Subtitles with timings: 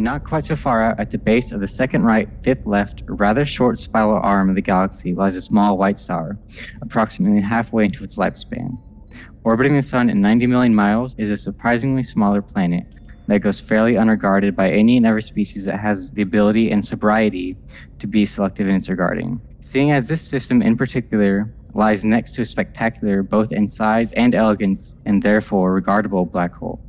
[0.00, 3.44] Not quite so far out, at the base of the second right, fifth left, rather
[3.44, 6.38] short spiral arm of the galaxy lies a small white star,
[6.80, 8.78] approximately halfway into its lifespan.
[9.44, 12.86] Orbiting the Sun at 90 million miles is a surprisingly smaller planet
[13.26, 17.58] that goes fairly unregarded by any and every species that has the ability and sobriety
[17.98, 19.38] to be selective in its regarding.
[19.60, 24.34] Seeing as this system in particular lies next to a spectacular, both in size and
[24.34, 26.80] elegance, and therefore regardable black hole.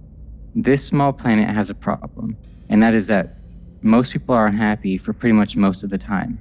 [0.55, 2.37] This small planet has a problem,
[2.71, 3.35] and that is that
[3.81, 6.39] most people are unhappy for pretty much most of the time.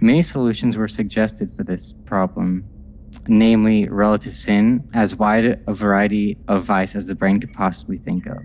[0.00, 2.64] Many solutions were suggested for this problem,
[3.28, 8.26] namely relative sin, as wide a variety of vice as the brain could possibly think
[8.26, 8.44] of.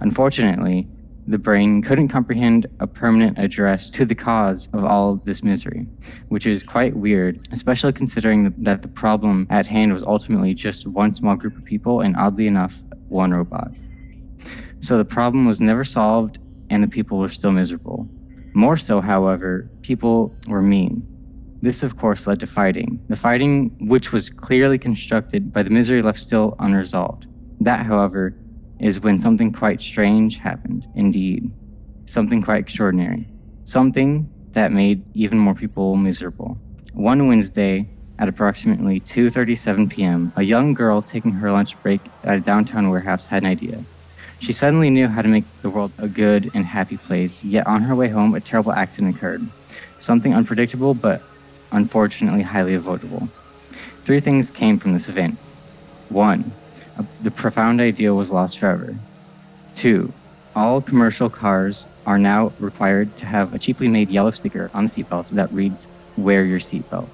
[0.00, 0.88] Unfortunately,
[1.26, 5.88] the brain couldn't comprehend a permanent address to the cause of all this misery,
[6.28, 11.10] which is quite weird, especially considering that the problem at hand was ultimately just one
[11.10, 13.72] small group of people and oddly enough, one robot.
[14.80, 16.38] So the problem was never solved
[16.70, 18.08] and the people were still miserable.
[18.54, 21.06] More so, however, people were mean.
[21.62, 23.00] This, of course, led to fighting.
[23.08, 27.26] The fighting, which was clearly constructed by the misery left still unresolved.
[27.60, 28.36] That, however,
[28.78, 31.50] is when something quite strange happened, indeed.
[32.06, 33.28] Something quite extraordinary.
[33.64, 36.58] Something that made even more people miserable.
[36.92, 42.40] One Wednesday, at approximately 2:37 p.m., a young girl taking her lunch break at a
[42.40, 43.84] downtown warehouse had an idea.
[44.40, 47.82] She suddenly knew how to make the world a good and happy place, yet on
[47.82, 49.46] her way home, a terrible accident occurred.
[49.98, 51.22] Something unpredictable, but
[51.72, 53.28] unfortunately highly avoidable.
[54.04, 55.38] Three things came from this event.
[56.10, 56.52] One,
[57.22, 58.94] the profound idea was lost forever.
[59.74, 60.12] Two,
[60.54, 64.90] all commercial cars are now required to have a cheaply made yellow sticker on the
[64.90, 67.08] seatbelt that reads, Wear your seatbelt.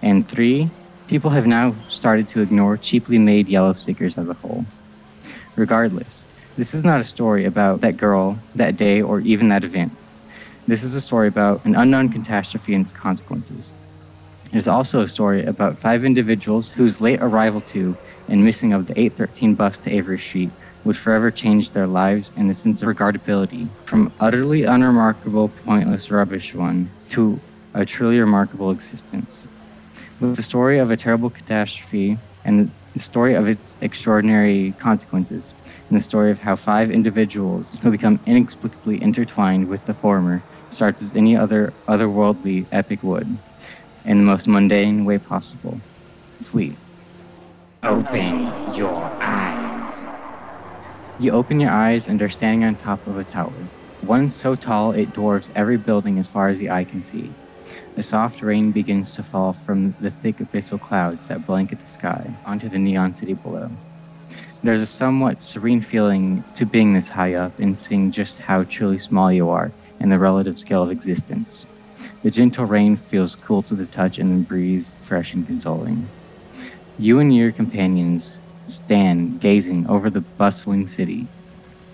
[0.00, 0.70] And three,
[1.06, 4.64] people have now started to ignore cheaply made yellow stickers as a whole.
[5.54, 6.26] Regardless,
[6.56, 9.92] this is not a story about that girl, that day, or even that event.
[10.66, 13.72] This is a story about an unknown catastrophe and its consequences.
[14.52, 17.96] It is also a story about five individuals whose late arrival to
[18.28, 20.52] and missing of the 813 bus to Avery Street
[20.84, 26.54] would forever change their lives and the sense of regardability from utterly unremarkable, pointless rubbish
[26.54, 27.40] one to
[27.74, 29.46] a truly remarkable existence.
[30.20, 35.54] With the story of a terrible catastrophe and the story of its extraordinary consequences,
[35.88, 41.02] and the story of how five individuals who become inexplicably intertwined with the former starts
[41.02, 43.38] as any other otherworldly epic would,
[44.04, 45.80] in the most mundane way possible.
[46.40, 46.78] Sleep.
[47.84, 50.04] Open your eyes.
[51.18, 53.70] You open your eyes and are standing on top of a tower,
[54.00, 57.36] one so tall it dwarfs every building as far as the eye can see.
[57.94, 62.34] A soft rain begins to fall from the thick abyssal clouds that blanket the sky
[62.44, 63.68] onto the neon city below.
[64.62, 68.98] There's a somewhat serene feeling to being this high up and seeing just how truly
[68.98, 71.66] small you are in the relative scale of existence.
[72.22, 76.10] The gentle rain feels cool to the touch and the breeze fresh and consoling.
[76.96, 81.28] You and your companions stand gazing over the bustling city,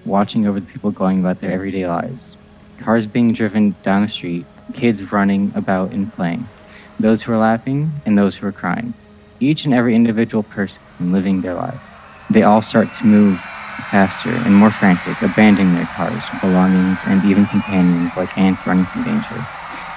[0.04, 2.36] watching over the people going about their everyday lives.
[2.78, 6.50] Cars being driven down the street, kids running about and playing,
[6.98, 8.94] those who are laughing and those who are crying.
[9.40, 11.98] Each and every individual person living their life.
[12.28, 13.48] They all start to move
[13.82, 19.02] faster and more frantic, abandoning their cars, belongings, and even companions like ants running from
[19.04, 19.46] danger,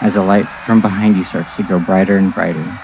[0.01, 2.77] as the light from behind you starts to grow brighter and brighter.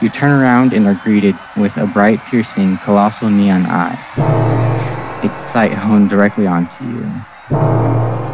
[0.00, 4.04] You turn around and are greeted with a bright, piercing, colossal neon eye.
[5.22, 8.33] Its sight honed directly onto you.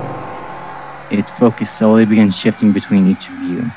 [1.10, 3.68] Its focus slowly begins shifting between each of you.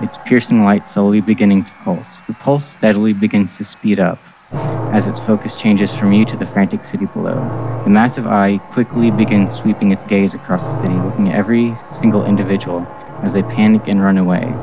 [0.00, 2.22] Its piercing light slowly beginning to pulse.
[2.26, 4.18] The pulse steadily begins to speed up
[4.94, 7.36] as its focus changes from you to the frantic city below.
[7.84, 12.24] The massive eye quickly begins sweeping its gaze across the city, looking at every single
[12.24, 12.86] individual
[13.22, 14.54] as they panic and run away.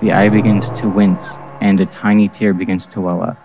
[0.00, 3.38] The eye begins to wince, and a tiny tear begins to well up.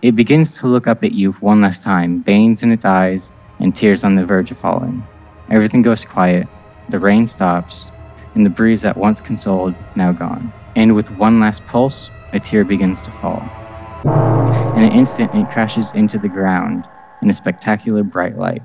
[0.00, 3.74] It begins to look up at you one last time, veins in its eyes, and
[3.74, 5.02] tears on the verge of falling.
[5.50, 6.46] Everything goes quiet,
[6.88, 7.90] the rain stops,
[8.34, 10.52] and the breeze that once consoled, now gone.
[10.76, 13.42] And with one last pulse, a tear begins to fall.
[14.76, 16.88] In an instant, it crashes into the ground
[17.22, 18.62] in a spectacular bright light.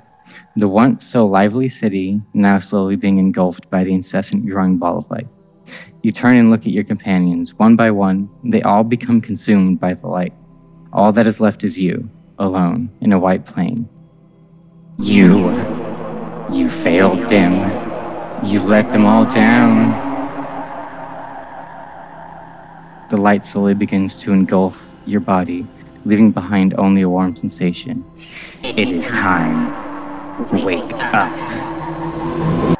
[0.56, 5.10] The once so lively city now slowly being engulfed by the incessant growing ball of
[5.10, 5.26] light.
[6.02, 7.54] You turn and look at your companions.
[7.54, 10.32] One by one, they all become consumed by the light.
[10.92, 12.08] All that is left is you,
[12.38, 13.88] alone, in a white plain.
[14.98, 15.85] You.
[16.50, 18.44] You failed them.
[18.44, 19.94] You let them all down.
[23.08, 25.66] The light slowly begins to engulf your body,
[26.04, 28.04] leaving behind only a warm sensation.
[28.62, 29.86] It is time
[30.52, 32.75] Wake up.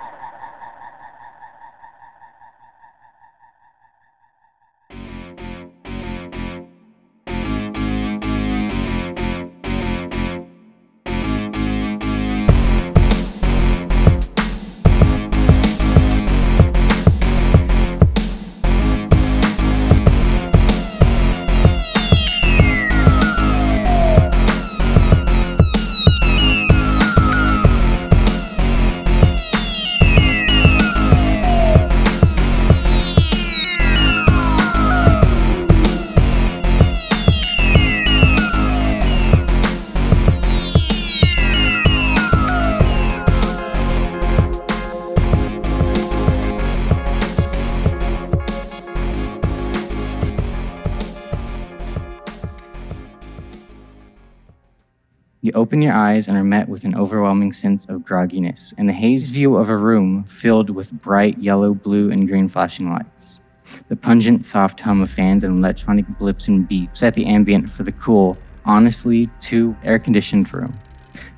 [55.67, 59.33] Open your eyes and are met with an overwhelming sense of grogginess and a hazed
[59.33, 63.41] view of a room filled with bright yellow, blue, and green flashing lights.
[63.89, 67.83] The pungent, soft hum of fans and electronic blips and beats set the ambient for
[67.83, 70.73] the cool, honestly, too air conditioned room.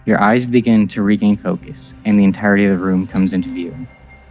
[0.04, 3.74] Your eyes begin to regain focus, and the entirety of the room comes into view.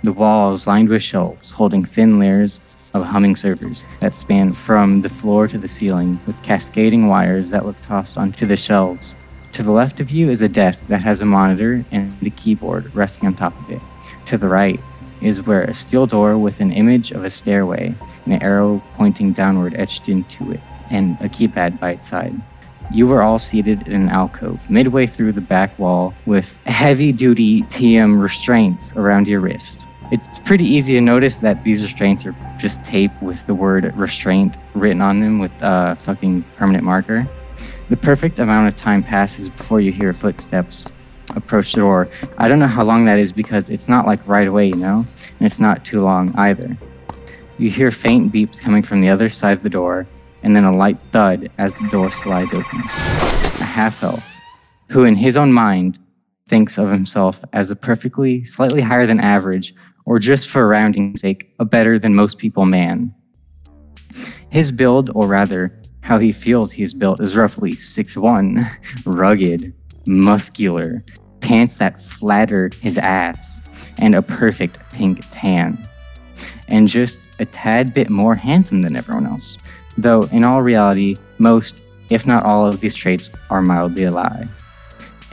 [0.03, 2.61] The walls lined with shelves holding thin layers
[2.93, 7.65] of humming servers that span from the floor to the ceiling with cascading wires that
[7.65, 9.15] look tossed onto the shelves.
[9.57, 12.93] To the left of you is a desk that has a monitor and a keyboard
[12.93, 13.81] resting on top of it.
[14.27, 14.79] To the right
[15.19, 17.95] is where a steel door with an image of a stairway
[18.25, 20.59] and an arrow pointing downward etched into it,
[20.91, 22.39] and a keypad by its side.
[22.93, 27.63] You were all seated in an alcove midway through the back wall with heavy duty
[27.63, 29.87] TM restraints around your wrist.
[30.11, 34.55] It's pretty easy to notice that these restraints are just tape with the word restraint
[34.75, 37.27] written on them with a fucking permanent marker.
[37.89, 40.89] The perfect amount of time passes before you hear footsteps
[41.35, 42.09] approach the door.
[42.37, 45.05] I don't know how long that is because it's not like right away, you know?
[45.39, 46.77] And it's not too long either.
[47.57, 50.05] You hear faint beeps coming from the other side of the door,
[50.43, 52.79] and then a light thud as the door slides open.
[52.81, 54.23] A half elf,
[54.89, 55.97] who in his own mind
[56.47, 59.73] thinks of himself as a perfectly, slightly higher than average,
[60.05, 63.13] or just for rounding's sake, a better than most people man.
[64.49, 68.65] His build, or rather, how he feels he is built, is roughly 6'1,
[69.05, 69.73] rugged,
[70.05, 71.03] muscular,
[71.41, 73.59] pants that flatter his ass,
[73.97, 75.77] and a perfect pink tan.
[76.69, 79.57] And just a tad bit more handsome than everyone else.
[79.97, 84.47] Though, in all reality, most, if not all, of these traits are mildly a lie.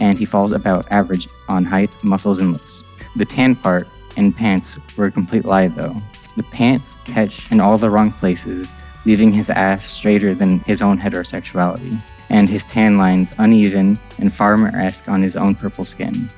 [0.00, 2.82] And he falls about average on height, muscles, and looks.
[3.14, 3.86] The tan part
[4.16, 5.94] and pants were a complete lie, though.
[6.36, 8.74] The pants catch in all the wrong places,
[9.04, 14.70] leaving his ass straighter than his own heterosexuality, and his tan lines uneven and farmer
[14.76, 16.28] esque on his own purple skin.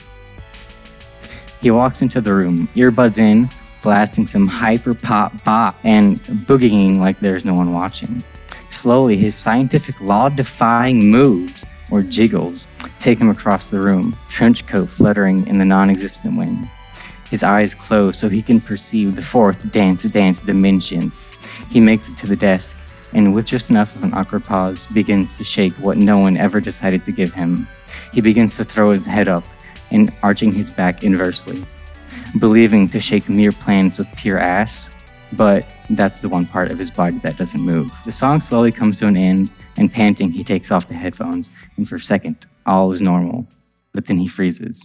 [1.61, 3.49] He walks into the room, earbuds in,
[3.83, 8.23] blasting some hyper pop bop, and boogieing like there's no one watching.
[8.71, 12.67] Slowly, his scientific law defying moves, or jiggles,
[13.01, 16.69] take him across the room, trench coat fluttering in the non existent wind.
[17.31, 21.13] His eyes close so he can perceive the fourth dance dance dimension.
[21.71, 22.77] He makes it to the desk,
[23.13, 26.61] and with just enough of an awkward pause, begins to shake what no one ever
[26.61, 27.69] decided to give him.
[28.13, 29.45] He begins to throw his head up
[29.91, 31.65] and arching his back inversely,
[32.39, 34.91] believing to shake mere plans with pure ass,
[35.33, 37.91] but that's the one part of his body that doesn't move.
[38.05, 41.89] The song slowly comes to an end, and panting, he takes off the headphones, and
[41.89, 43.47] for a second, all is normal.
[43.93, 44.85] But then he freezes.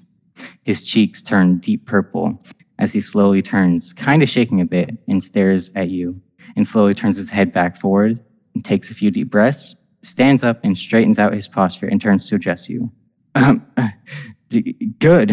[0.63, 2.41] His cheeks turn deep purple
[2.79, 6.19] as he slowly turns, kind of shaking a bit, and stares at you,
[6.55, 8.19] and slowly turns his head back forward
[8.53, 12.29] and takes a few deep breaths, stands up and straightens out his posture and turns
[12.29, 12.91] to address you.
[13.35, 13.65] Um,
[14.49, 15.31] d- good.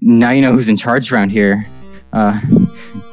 [0.00, 1.66] Now you know who's in charge around here.
[2.12, 2.38] Uh,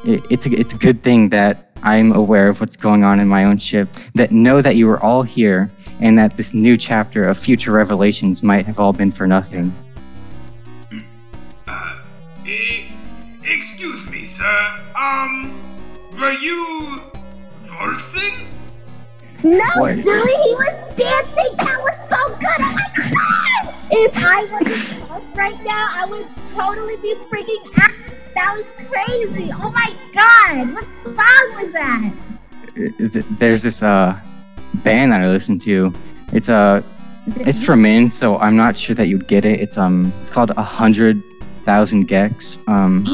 [0.04, 3.28] it, it's a, it's a good thing that I'm aware of what's going on in
[3.28, 3.88] my own ship.
[4.14, 8.42] That know that you were all here, and that this new chapter of future revelations
[8.42, 9.72] might have all been for nothing.
[12.46, 12.88] Eh,
[13.42, 14.78] excuse me, sir.
[14.96, 15.52] Um,
[16.18, 17.09] were you
[17.78, 18.48] waltzing?
[19.42, 19.96] No, What?
[19.96, 21.56] dude, he was dancing.
[21.56, 22.60] That was so good.
[22.60, 23.74] Oh my god!
[23.90, 27.90] If I was in house right now, I would totally be freaking out.
[28.34, 29.50] That was crazy.
[29.52, 30.74] Oh my god!
[30.74, 32.12] What song was that?
[33.38, 34.18] There's this uh
[34.74, 35.92] band that I listen to.
[36.32, 36.82] It's uh
[37.40, 39.60] it's from men, so I'm not sure that you'd get it.
[39.60, 41.22] It's um it's called a hundred
[41.64, 42.58] thousand gecs.
[42.68, 43.04] Um,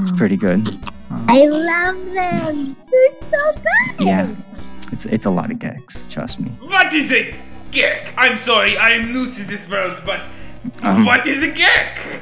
[0.00, 0.66] it's pretty good.
[1.14, 2.76] Um, I love them.
[2.90, 3.52] They're so
[3.98, 4.06] good.
[4.06, 4.34] yeah,
[4.92, 6.10] it's it's a lot of gecs.
[6.10, 6.50] Trust me.
[6.60, 7.32] What is a
[7.70, 8.12] geck?
[8.16, 10.26] I'm sorry, I'm new to this world, but
[10.82, 12.20] Um, what is a geck?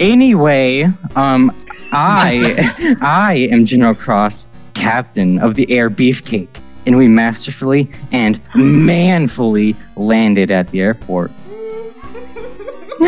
[0.00, 0.84] Anyway,
[1.16, 1.50] um,
[1.92, 9.76] I, I am General Cross, captain of the Air Beefcake, and we masterfully and manfully
[9.96, 11.30] landed at the airport.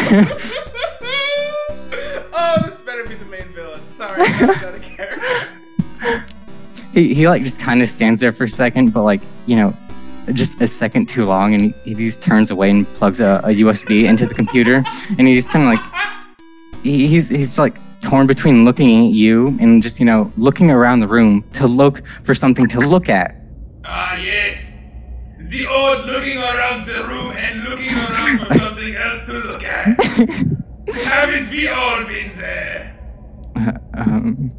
[2.37, 3.34] oh, this better be the main villain.
[4.09, 6.25] Sorry, out of character.
[6.93, 9.75] he, he like just kind of stands there for a second, but like you know,
[10.33, 13.49] just a second too long, and he, he just turns away and plugs a, a
[13.49, 14.85] USB into the computer,
[15.19, 16.15] and he just kind of like
[16.83, 21.01] he, he's he's like torn between looking at you and just you know looking around
[21.01, 23.35] the room to look for something to look at.
[23.85, 24.77] Ah, yes.
[25.51, 29.99] The old looking around the room and looking around for something else to look at.
[30.95, 32.94] Haven't we all been there?
[33.95, 34.53] um,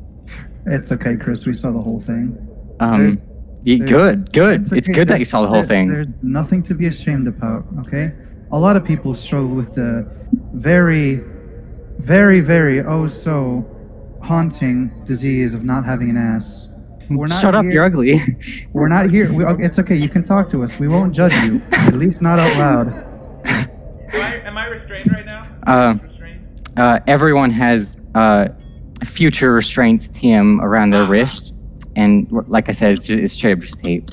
[0.65, 1.45] It's okay, Chris.
[1.45, 2.37] We saw the whole thing.
[2.79, 3.17] um,
[3.65, 4.61] y- there's- good, good.
[4.73, 5.89] It's okay, good that you saw the whole there's- thing.
[5.91, 8.11] There's nothing to be ashamed about, okay?
[8.51, 10.07] A lot of people struggle with the
[10.53, 11.21] very,
[11.99, 13.65] very, very, oh so
[14.21, 16.67] haunting disease of not having an ass.
[17.09, 18.19] We're not Shut up, here- you're ugly.
[18.73, 19.31] We're not here.
[19.31, 19.95] We, okay, it's okay.
[19.95, 20.79] You can talk to us.
[20.79, 21.61] We won't judge you.
[21.71, 22.87] At least not out loud.
[23.45, 25.47] Am I, am I restrained right now?
[25.67, 26.47] Uh, restrained?
[26.77, 28.47] uh, everyone has uh,
[29.03, 31.09] future restraints TM around their Ah.
[31.09, 31.53] wrist,
[31.95, 34.09] and like I said, it's, it's just tape.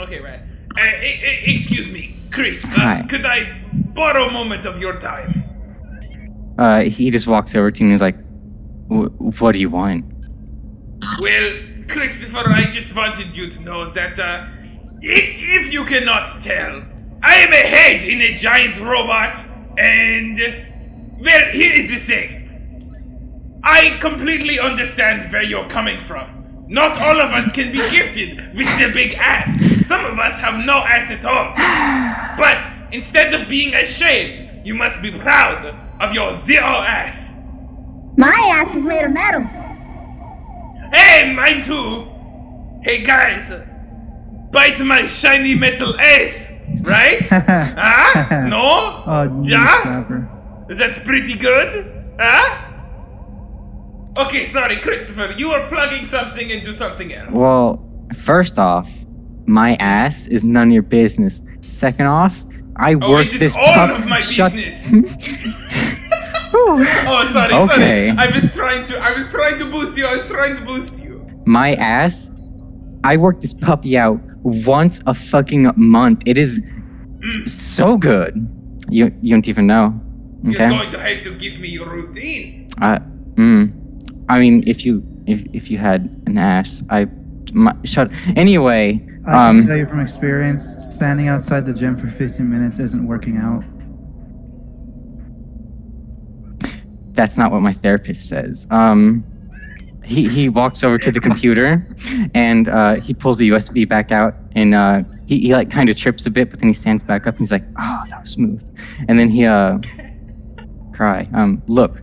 [0.00, 0.40] Okay, right.
[0.78, 2.64] Uh, e- e- excuse me, Chris.
[2.64, 3.02] Uh, Hi.
[3.08, 3.60] could I
[3.94, 5.44] borrow a moment of your time?
[6.58, 8.16] Uh, he just walks over to me and is like,
[8.88, 10.04] "Wh- "What do you want?"
[11.20, 11.52] Well,
[11.88, 14.46] Christopher, I just wanted you to know that, uh,
[15.00, 16.82] if, if you cannot tell,
[17.22, 19.36] I am a head in a giant robot,
[19.78, 20.38] and,
[21.20, 22.45] well, here is the thing.
[23.68, 26.64] I completely understand where you're coming from.
[26.68, 29.58] Not all of us can be gifted with a big ass.
[29.86, 31.52] Some of us have no ass at all.
[32.38, 35.64] But instead of being ashamed, you must be proud
[36.00, 37.36] of your zero ass.
[38.16, 39.42] My ass is made of metal.
[40.92, 42.08] Hey, mine too.
[42.82, 43.52] Hey guys,
[44.52, 47.26] bite my shiny metal ass, right?
[47.30, 48.46] huh?
[48.48, 49.02] No?
[49.06, 49.82] Oh, knee Yeah?
[49.82, 50.68] slapper.
[50.68, 52.65] That's pretty good, huh?
[54.18, 55.34] Okay, sorry, Christopher.
[55.36, 57.30] You are plugging something into something else.
[57.32, 57.86] Well,
[58.24, 58.90] first off,
[59.46, 61.42] my ass is none of your business.
[61.60, 62.34] Second off,
[62.76, 64.92] I oh, work it is this all of my Shut- business.
[66.54, 68.08] oh, sorry, Okay.
[68.08, 68.10] sorry.
[68.10, 68.98] I was trying to.
[68.98, 70.06] I was trying to boost you.
[70.06, 71.22] I was trying to boost you.
[71.44, 72.30] my ass,
[73.04, 76.22] I work this puppy out once a fucking month.
[76.26, 76.60] It is
[77.16, 77.48] Mm.
[77.48, 78.34] so good.
[78.90, 79.98] You you don't even know.
[80.44, 82.68] You're going to have to give me your routine.
[82.80, 82.98] Uh,
[83.34, 83.72] mm.
[84.28, 87.06] I mean, if you if if you had an ass, I
[87.52, 88.10] my, shut.
[88.36, 90.64] Anyway, I can tell um, you from experience,
[90.94, 93.64] standing outside the gym for 15 minutes isn't working out.
[97.16, 98.66] that's not what my therapist says.
[98.70, 99.24] Um,
[100.04, 101.84] he he walks over to the computer,
[102.34, 105.96] and uh, he pulls the USB back out, and uh, he he like kind of
[105.96, 108.30] trips a bit, but then he stands back up, and he's like, "Oh, that was
[108.30, 108.62] smooth,"
[109.08, 109.78] and then he uh,
[110.94, 111.24] cry.
[111.34, 111.98] Um, look,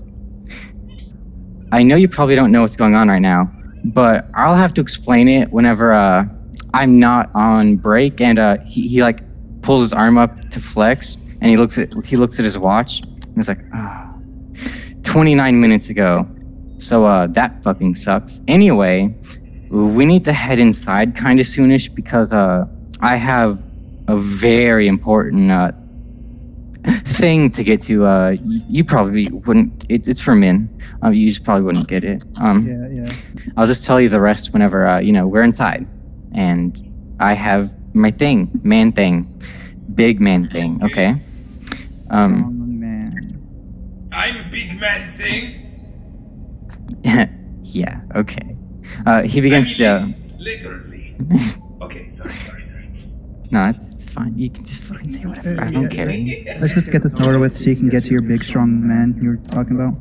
[1.73, 3.51] I know you probably don't know what's going on right now,
[3.83, 6.25] but I'll have to explain it whenever uh,
[6.71, 8.21] I'm not on break.
[8.21, 9.21] And uh, he, he like
[9.63, 13.01] pulls his arm up to flex, and he looks at he looks at his watch,
[13.01, 14.13] and he's like, ah,
[15.01, 16.27] 29 minutes ago.
[16.77, 18.41] So uh, that fucking sucks.
[18.47, 19.15] Anyway,
[19.71, 22.67] we need to head inside kind of soonish because uh,
[22.99, 23.63] I have
[24.07, 25.71] a very important uh,
[26.85, 28.05] thing to get to.
[28.05, 29.85] Uh, you probably wouldn't.
[29.89, 30.69] It, it's for men.
[31.03, 32.23] Uh, you just probably wouldn't get it.
[32.41, 33.13] Um, Yeah, yeah.
[33.57, 35.85] I'll just tell you the rest whenever uh, you know we're inside,
[36.33, 36.77] and
[37.19, 39.41] I have my thing, man thing,
[39.95, 40.83] big man thing.
[40.83, 41.15] Okay.
[42.09, 43.13] Um, Oh, man.
[44.11, 45.59] I'm a Big Man thing.
[47.63, 48.01] yeah.
[48.15, 48.55] Okay.
[49.05, 50.13] Uh, he I begins mean, to.
[50.37, 51.15] literally.
[51.81, 52.87] Okay, sorry, sorry, sorry.
[53.51, 54.37] no, it's, it's fine.
[54.37, 55.61] You can just fucking say whatever.
[55.61, 56.05] I don't care.
[56.59, 59.17] Let's just get this over with so you can get to your big, strong man
[59.21, 59.95] you were talking about.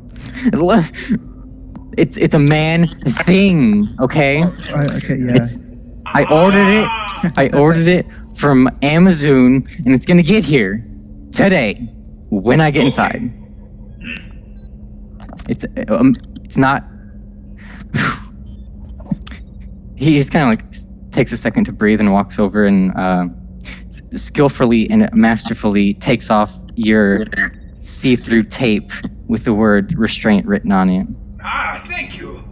[1.97, 2.87] It's it's a man
[3.25, 3.85] thing.
[3.99, 4.41] Okay.
[4.41, 5.35] Uh, okay, yeah.
[5.43, 5.59] It's.
[6.05, 6.87] I ordered it.
[7.37, 8.05] I ordered it
[8.35, 10.83] from Amazon, and it's gonna get here
[11.31, 11.75] today
[12.29, 13.31] when I get inside.
[15.49, 16.83] It's um, it's not.
[19.95, 23.25] He just kind of like takes a second to breathe and walks over and uh,
[23.29, 23.42] s-
[24.15, 27.17] skillfully and masterfully takes off your
[27.75, 28.91] see-through tape
[29.27, 31.07] with the word restraint written on it.
[31.43, 32.43] Ah, thank you.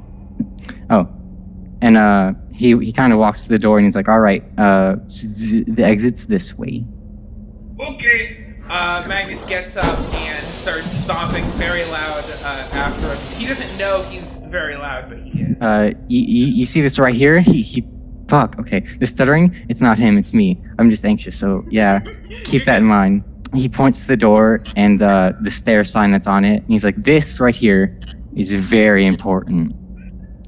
[0.90, 1.08] Oh,
[1.82, 4.44] and uh, he he kind of walks to the door and he's like, "All right,
[4.58, 6.84] uh, z- the exit's this way."
[7.80, 8.38] Okay,
[8.70, 13.18] Uh, Magnus gets up and starts stomping very loud uh, after him.
[13.40, 15.62] He doesn't know he's very loud, but he is.
[15.62, 17.40] Uh, you, you, you see this right here?
[17.40, 17.84] He, he,
[18.32, 18.80] fuck, okay.
[19.00, 20.48] The stuttering, it's not him, it's me.
[20.80, 22.00] I'm just anxious, so yeah,
[22.46, 23.24] keep that in mind.
[23.54, 26.86] He points to the door and uh, the stair sign that's on it, and he's
[26.86, 28.00] like, this right here
[28.36, 29.76] is very important.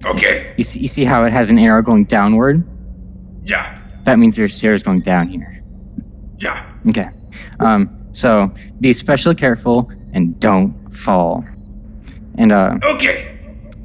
[0.05, 0.53] Okay.
[0.57, 2.65] You see, you see how it has an arrow going downward?
[3.45, 3.79] Yeah.
[4.05, 5.61] That means there's stairs going down here.
[6.39, 6.73] Yeah.
[6.89, 7.09] Okay.
[7.59, 11.43] Um, so be especially careful and don't fall.
[12.37, 13.37] And uh, Okay.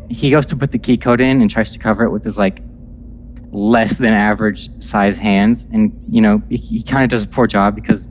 [0.09, 2.37] he goes to put the key code in and tries to cover it with his
[2.38, 2.61] like
[3.50, 7.47] less than average size hands, and you know he, he kind of does a poor
[7.47, 8.09] job because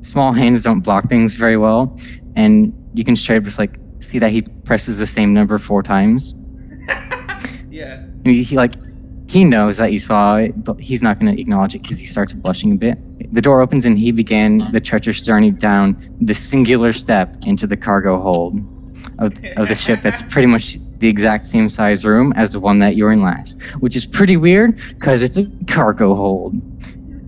[0.00, 1.98] small hands don't block things very well,
[2.36, 5.82] and you can straight up just like see that he presses the same number four
[5.82, 6.34] times.
[7.70, 7.94] yeah.
[7.94, 8.74] And he, he like
[9.28, 12.06] he knows that you saw it, but he's not going to acknowledge it because he
[12.06, 13.34] starts blushing a bit.
[13.34, 17.76] The door opens and he began the treacherous journey down the singular step into the
[17.76, 18.56] cargo hold
[19.18, 20.02] of, of the ship.
[20.02, 23.60] That's pretty much the exact same size room as the one that you're in last,
[23.80, 26.54] which is pretty weird because it's a cargo hold.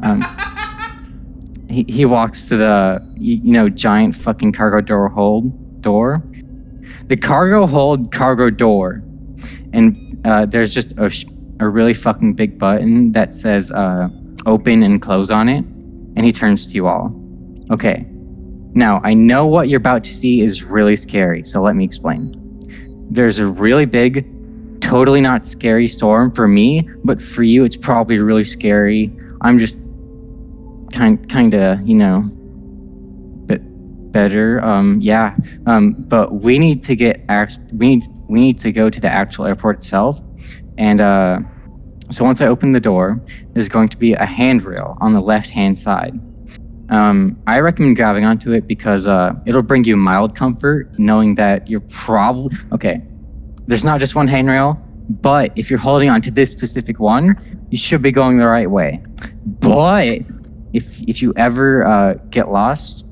[0.03, 0.23] Um,
[1.69, 6.23] he, he walks to the you, know giant fucking cargo door hold door,
[7.07, 9.03] the cargo hold cargo door,
[9.73, 11.11] and uh, there's just a,
[11.61, 14.09] a really fucking big button that says uh,
[14.47, 17.13] open and close on it, and he turns to you all.
[17.71, 18.07] Okay.
[18.75, 22.38] Now, I know what you're about to see is really scary, so let me explain.
[23.11, 28.19] There's a really big, totally not scary storm for me, but for you, it's probably
[28.19, 29.11] really scary.
[29.41, 29.77] I'm just
[30.93, 32.23] kind, kind of, you know,
[33.47, 33.63] bit
[34.13, 34.63] better.
[34.63, 35.37] Um, yeah.
[35.67, 37.25] Um, but we need to get.
[37.73, 40.21] We need, we need to go to the actual airport itself,
[40.77, 41.39] and uh,
[42.11, 43.21] so once I open the door,
[43.53, 46.19] there's going to be a handrail on the left-hand side.
[46.91, 51.69] Um, I recommend grabbing onto it because uh, it'll bring you mild comfort, knowing that
[51.69, 53.03] you're probably okay.
[53.67, 58.03] There's not just one handrail, but if you're holding onto this specific one, you should
[58.03, 59.03] be going the right way.
[59.45, 60.21] But
[60.73, 63.05] if if you ever uh, get lost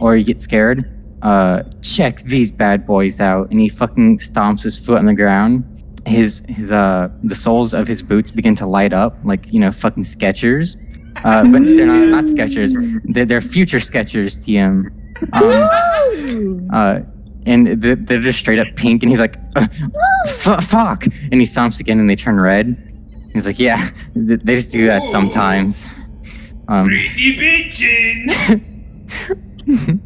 [0.00, 0.84] or you get scared,
[1.22, 3.50] uh, check these bad boys out.
[3.50, 5.64] And he fucking stomps his foot on the ground.
[6.06, 9.72] His his uh the soles of his boots begin to light up like you know
[9.72, 10.76] fucking Skechers.
[11.24, 12.74] Uh, but they're not, not Skechers.
[13.04, 14.92] They're, they're future Skechers, TM.
[15.32, 17.00] Um, uh,
[17.46, 19.66] and they're, they're just straight up pink, and he's like, uh,
[20.26, 22.76] f- "Fuck!" And he stomps again, and they turn red.
[23.32, 25.84] He's like, "Yeah, th- they just do that sometimes."
[26.68, 28.60] Um, Pretty bitchin'.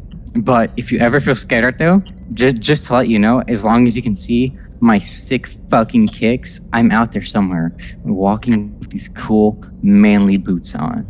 [0.35, 2.01] but if you ever feel scared though,
[2.33, 6.07] just just to let you know, as long as you can see my sick fucking
[6.07, 11.05] kicks, I'm out there somewhere, walking with these cool manly boots on.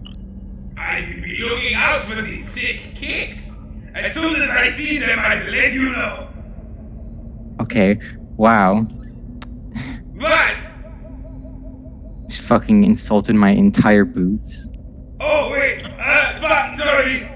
[0.78, 3.58] I will be looking out for these sick kicks.
[3.94, 6.28] As soon as I see them, I will let you know.
[7.62, 8.00] Okay,
[8.38, 8.86] wow,
[10.16, 10.58] But,
[12.28, 14.68] He's fucking insulted my entire boots.
[15.20, 17.28] oh wait, uh, fuck, sorry.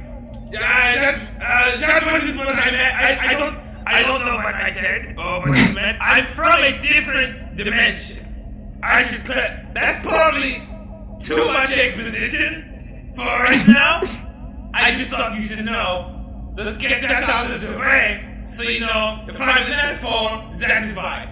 [0.56, 2.96] Uh, that, uh, that wasn't what I meant.
[2.96, 5.98] I, I don't, I don't know what I said or what I meant.
[6.02, 8.80] I'm from a different dimension.
[8.84, 9.70] I should clear.
[9.74, 10.68] That's probably
[11.20, 14.02] too much exposition for right now.
[14.74, 16.54] I just thought you should know.
[16.58, 18.46] Let's get that out of the way.
[18.50, 21.30] So you know, if I'm in the next form, that is fine.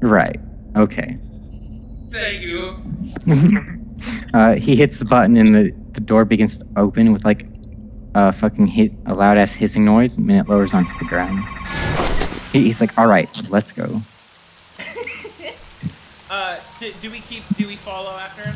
[0.00, 0.38] Right.
[0.76, 1.18] Okay.
[2.10, 2.76] Thank you.
[4.34, 7.44] uh, he hits the button and the, the door begins to open with like
[8.14, 11.42] a fucking hit a loud ass hissing noise and then it lowers onto the ground.
[12.52, 14.00] He's like, all right, let's go.
[16.30, 17.42] Uh, do, do we keep?
[17.56, 18.54] Do we follow after him?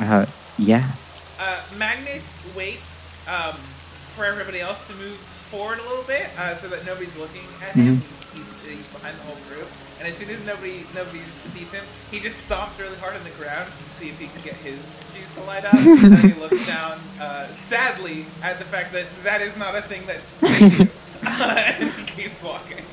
[0.00, 0.26] Uh,
[0.58, 0.90] yeah.
[1.38, 6.66] Uh, Magnus waits um, for everybody else to move forward a little bit, uh, so
[6.66, 7.98] that nobody's looking at him.
[7.98, 8.00] Mhm.
[8.00, 11.84] He's, he's, he's behind the whole group, and as soon as nobody nobody sees him,
[12.10, 14.78] he just stomps really hard on the ground to see if he can get his
[15.12, 15.74] shoes to light up.
[15.74, 19.82] and then he looks down uh, sadly at the fact that that is not a
[19.82, 20.90] thing that they do,
[21.26, 22.84] and he keeps walking.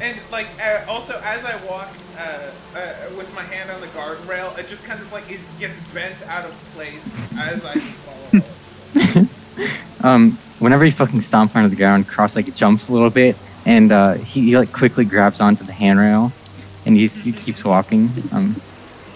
[0.00, 1.88] And like uh, also as I walk
[2.18, 5.78] uh, uh, with my hand on the guardrail, it just kind of like is, gets
[5.92, 9.28] bent out of place as I follow.
[10.02, 13.92] Um, whenever he fucking stomps onto the ground, Cross like jumps a little bit and
[13.92, 16.32] uh, he, he like quickly grabs onto the handrail
[16.86, 18.08] and he, he keeps walking.
[18.32, 18.56] Um,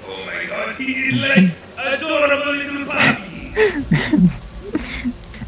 [0.07, 1.51] Oh my god, he is like
[1.95, 4.31] adorable little puppy.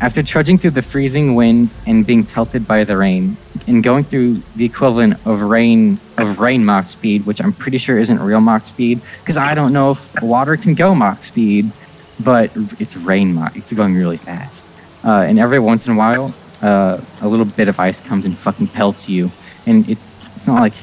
[0.01, 4.35] After trudging through the freezing wind and being pelted by the rain, and going through
[4.55, 8.65] the equivalent of rain of rain Mach speed, which I'm pretty sure isn't real Mach
[8.65, 11.73] speed, because I don't know if water can go Mach speed,
[12.21, 13.57] but it's rain Mach.
[13.57, 14.73] It's going really fast.
[15.05, 16.33] uh, and every once in a while,
[16.63, 19.31] uh, a little bit of ice comes and fucking pelts you.
[19.67, 20.05] And it's,
[20.37, 20.75] it's not like,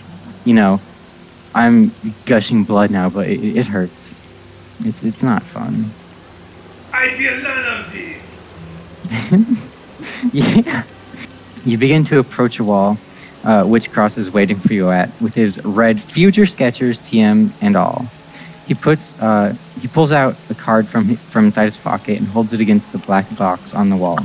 [0.46, 0.80] you know,
[1.54, 1.92] I'm
[2.26, 4.20] gushing blood now, but it, it hurts.
[4.82, 5.86] It's it's not fun.
[6.94, 8.54] I feel none of this.
[10.34, 10.84] yeah.
[11.66, 12.98] You begin to approach a wall,
[13.44, 17.76] uh, which Cross is waiting for you at, with his red Future Skechers TM and
[17.76, 18.06] all.
[18.68, 22.52] He puts, uh, he pulls out a card from from inside his pocket and holds
[22.52, 24.20] it against the black box on the wall.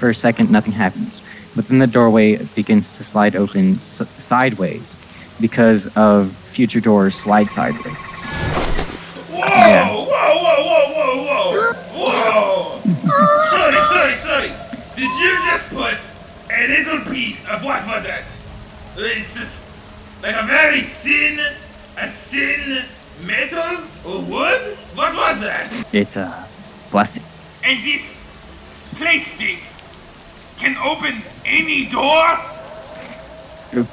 [0.00, 1.20] For a second, nothing happens.
[1.54, 4.96] But then the doorway begins to slide open s- sideways
[5.38, 8.24] because of future doors slide sideways.
[9.28, 9.44] Whoa!
[9.44, 9.90] Yeah.
[9.92, 10.06] Whoa!
[10.06, 10.94] Whoa!
[10.96, 11.24] Whoa!
[11.26, 11.72] Whoa!
[11.92, 12.80] Whoa!
[12.80, 13.50] Whoa!
[13.52, 13.76] sorry!
[13.92, 14.16] Sorry!
[14.16, 14.48] Sorry!
[14.96, 16.00] Did you just put
[16.50, 18.24] a little piece of what was that?
[18.96, 19.60] It's just
[20.22, 21.40] like a very thin,
[21.98, 22.86] a thin
[23.26, 24.78] metal or wood.
[24.96, 25.68] What was that?
[25.92, 26.48] It's uh,
[26.90, 27.22] plastic.
[27.62, 28.16] And this
[28.96, 29.58] plastic
[30.60, 32.38] can open any door.
[33.72, 33.88] The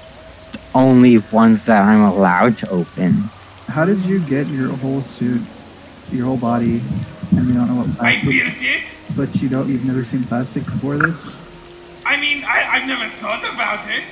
[0.75, 3.29] Only ones that I'm allowed to open.
[3.67, 5.41] How did you get your whole suit,
[6.11, 6.81] your whole body,
[7.31, 8.27] and you don't know what plastic?
[8.27, 8.83] I built it.
[9.15, 9.67] But you don't.
[9.69, 11.17] You've never seen plastics before this?
[12.05, 14.03] I mean, I, I've never thought about it.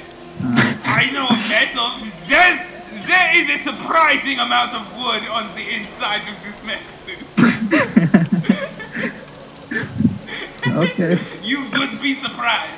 [0.44, 1.91] Uh, I know metal.
[2.28, 2.60] There's,
[3.06, 8.22] there is a surprising amount of wood on the inside of this mech suit.
[10.67, 11.17] okay.
[11.41, 12.71] You would be surprised.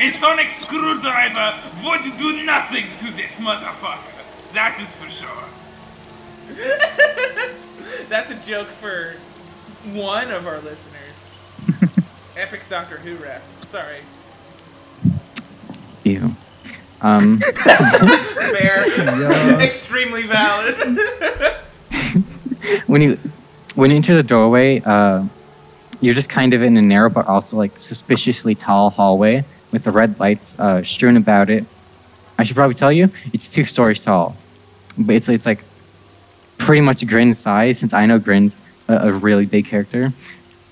[0.00, 4.52] A sonic screwdriver would do nothing to this motherfucker.
[4.52, 5.28] That is for sure.
[8.08, 9.14] That's a joke for
[9.92, 11.96] one of our listeners.
[12.36, 13.64] Epic Doctor Who refs.
[13.66, 13.98] Sorry.
[16.04, 16.34] Ew.
[17.00, 18.86] Um, Fair.
[18.88, 19.58] Yeah.
[19.60, 20.78] Extremely valid.
[22.86, 23.18] when you
[23.74, 25.24] when you enter the doorway, uh,
[26.02, 29.90] you're just kind of in a narrow but also like suspiciously tall hallway with the
[29.90, 31.64] red lights uh, strewn about it.
[32.38, 34.36] I should probably tell you, it's two stories tall,
[34.98, 35.62] but it's it's like
[36.58, 37.78] pretty much Gren's size.
[37.78, 38.56] Since I know Gren's
[38.88, 40.12] a, a really big character,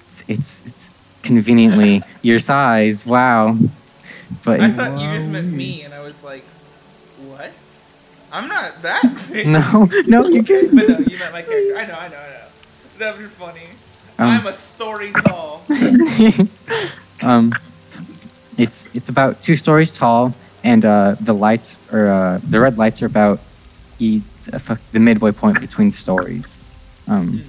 [0.09, 0.91] it's it's, it's
[1.23, 3.07] conveniently your size.
[3.07, 3.57] Wow,
[4.45, 6.43] but I thought you just meant me, and I was like,
[7.29, 7.53] what?
[8.33, 9.47] I'm not that big.
[9.59, 10.71] no, no, you're good.
[10.75, 11.77] But no, you meant my character.
[11.77, 12.47] I know, I know, I know.
[12.99, 13.69] That was funny.
[14.21, 15.63] Um, I'm a story tall.
[17.23, 17.55] um,
[18.59, 23.01] it's it's about two stories tall, and uh, the lights are uh, the red lights
[23.01, 23.41] are about
[23.99, 24.21] e-
[24.93, 26.59] the midway point between stories.
[27.09, 27.43] Um,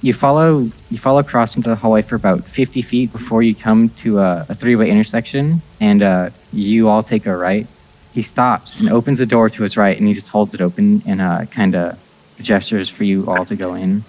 [0.00, 3.90] you follow you follow Cross into the hallway for about 50 feet before you come
[4.00, 7.66] to a, a three-way intersection, and uh, you all take a right.
[8.14, 11.02] He stops and opens the door to his right, and he just holds it open
[11.04, 11.98] and uh, kind of
[12.40, 14.04] gestures for you all to go in.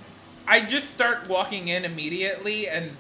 [0.47, 2.91] I just start walking in immediately, and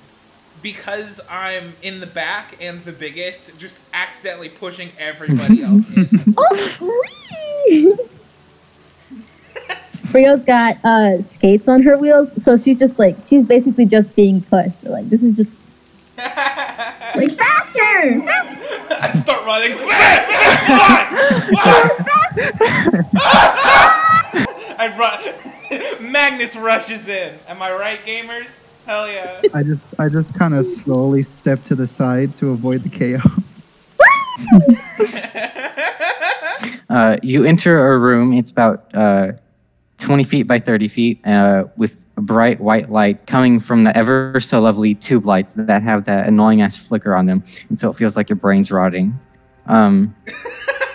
[0.61, 6.09] because I'm in the back and the biggest, just accidentally pushing everybody else in.
[6.37, 7.01] Oh,
[7.67, 7.99] sweet!
[10.11, 14.41] Frio's got uh, skates on her wheels, so she's just like she's basically just being
[14.41, 14.83] pushed.
[14.83, 15.51] Like this is just
[16.17, 18.97] like faster, faster.
[19.01, 19.73] I start running.
[21.53, 21.99] what?
[23.13, 24.01] What?
[24.85, 26.01] I run.
[26.11, 27.33] Magnus rushes in.
[27.47, 28.61] Am I right, gamers?
[28.85, 29.41] Hell yeah.
[29.53, 33.25] I just I just kind of slowly step to the side to avoid the chaos.
[36.87, 38.31] Uh, you enter a room.
[38.31, 39.33] It's about uh,
[39.97, 44.39] 20 feet by 30 feet uh, with a bright white light coming from the ever
[44.39, 47.43] so lovely tube lights that have that annoying ass flicker on them.
[47.67, 49.19] And so it feels like your brain's rotting.
[49.65, 50.15] Um,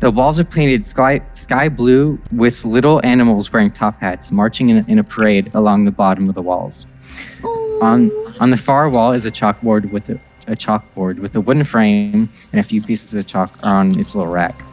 [0.00, 4.78] the walls are painted sky, sky blue with little animals wearing top hats marching in
[4.78, 6.86] a, in a parade along the bottom of the walls.
[7.82, 11.64] On on the far wall is a chalkboard with a, a chalkboard with a wooden
[11.64, 14.64] frame and a few pieces of chalk on its little rack.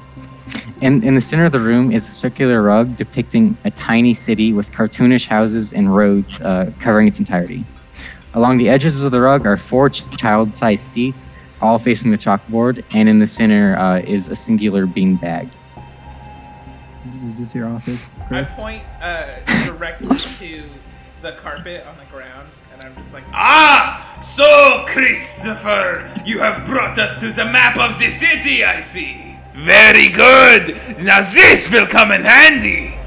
[0.82, 4.54] In in the center of the room is a circular rug depicting a tiny city
[4.54, 7.66] with cartoonish houses and roads uh, covering its entirety.
[8.36, 11.32] Along the edges of the rug are four child-sized seats,
[11.66, 15.52] all facing the chalkboard, and in the center uh, is a singular beanbag.
[17.30, 18.02] Is this your office?
[18.30, 19.34] I point uh,
[19.66, 20.70] directly to
[21.22, 26.98] the carpet on the ground, and I'm just like, Ah, so Christopher, you have brought
[27.00, 28.64] us to the map of the city.
[28.64, 29.36] I see.
[29.56, 30.76] Very good.
[31.04, 32.98] Now this will come in handy.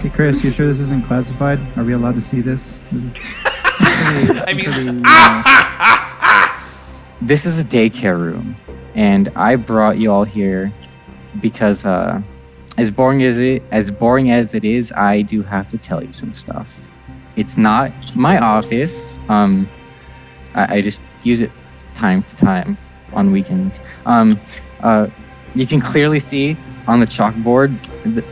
[0.00, 1.58] Hey Chris, you sure this isn't classified?
[1.76, 2.76] Are we allowed to see this?
[2.92, 6.05] I mean, Pretty, Ah, uh, ha, ha, ha.
[7.22, 8.56] This is a daycare room,
[8.94, 10.70] and I brought you all here
[11.40, 12.20] because, uh,
[12.76, 16.12] as boring as it as boring as it is, I do have to tell you
[16.12, 16.78] some stuff.
[17.36, 19.18] It's not my office.
[19.30, 19.66] Um,
[20.54, 21.50] I, I just use it
[21.94, 22.76] time to time
[23.14, 23.80] on weekends.
[24.04, 24.38] Um,
[24.80, 25.08] uh,
[25.54, 26.54] you can clearly see
[26.86, 27.82] on the chalkboard.
[28.14, 28.22] The,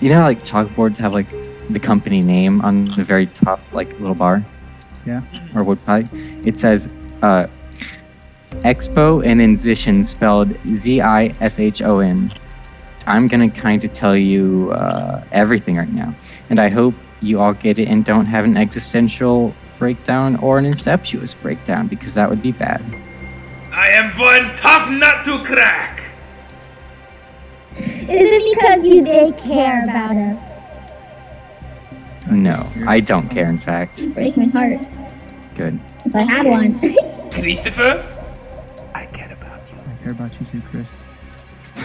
[0.00, 1.30] you know, like chalkboards have like
[1.70, 4.44] the company name on the very top, like little bar.
[5.06, 5.22] Yeah.
[5.54, 6.08] Or wood pipe.
[6.12, 6.90] It says
[7.22, 7.46] uh,
[8.64, 12.32] Expo and then Zishon spelled Z I S H O N.
[13.06, 16.14] I'm gonna kind of tell you uh, everything right now,
[16.50, 20.66] and I hope you all get it and don't have an existential breakdown or an
[20.66, 22.82] incestuous breakdown because that would be bad.
[23.72, 26.02] I am one tough nut to crack.
[27.76, 30.46] Is it because you did care about us?
[32.30, 33.48] No, I don't care.
[33.48, 34.80] In fact, Break my heart.
[35.54, 35.80] good.
[36.04, 36.78] If I had one.
[37.32, 38.09] Christopher,
[40.02, 40.88] care about you too, Chris.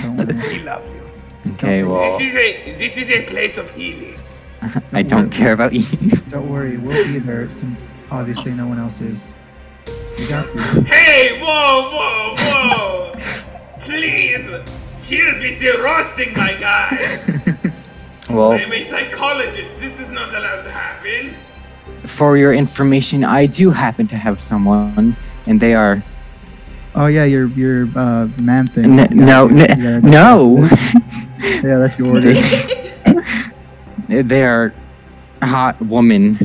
[0.01, 0.57] Don't worry.
[0.57, 1.51] We love you.
[1.53, 4.15] Okay, well, This is a this is a place of healing.
[4.91, 5.85] I don't care about you.
[6.29, 9.19] Don't worry, we'll be there since obviously no one else is.
[10.17, 10.81] We got you.
[10.85, 13.13] Hey, whoa, whoa, whoa!
[13.79, 14.49] Please,
[14.99, 17.21] chill this is roasting, my guy.
[18.29, 19.79] well, I'm a psychologist.
[19.79, 21.37] This is not allowed to happen.
[22.07, 26.03] for your information, I do happen to have someone, and they are
[26.95, 28.97] Oh yeah, your your uh, man thing.
[28.99, 30.69] N- Yeah, no, n- you no.
[31.63, 32.33] Yeah, that's your order.
[34.07, 34.73] they, they are
[35.41, 36.37] hot woman.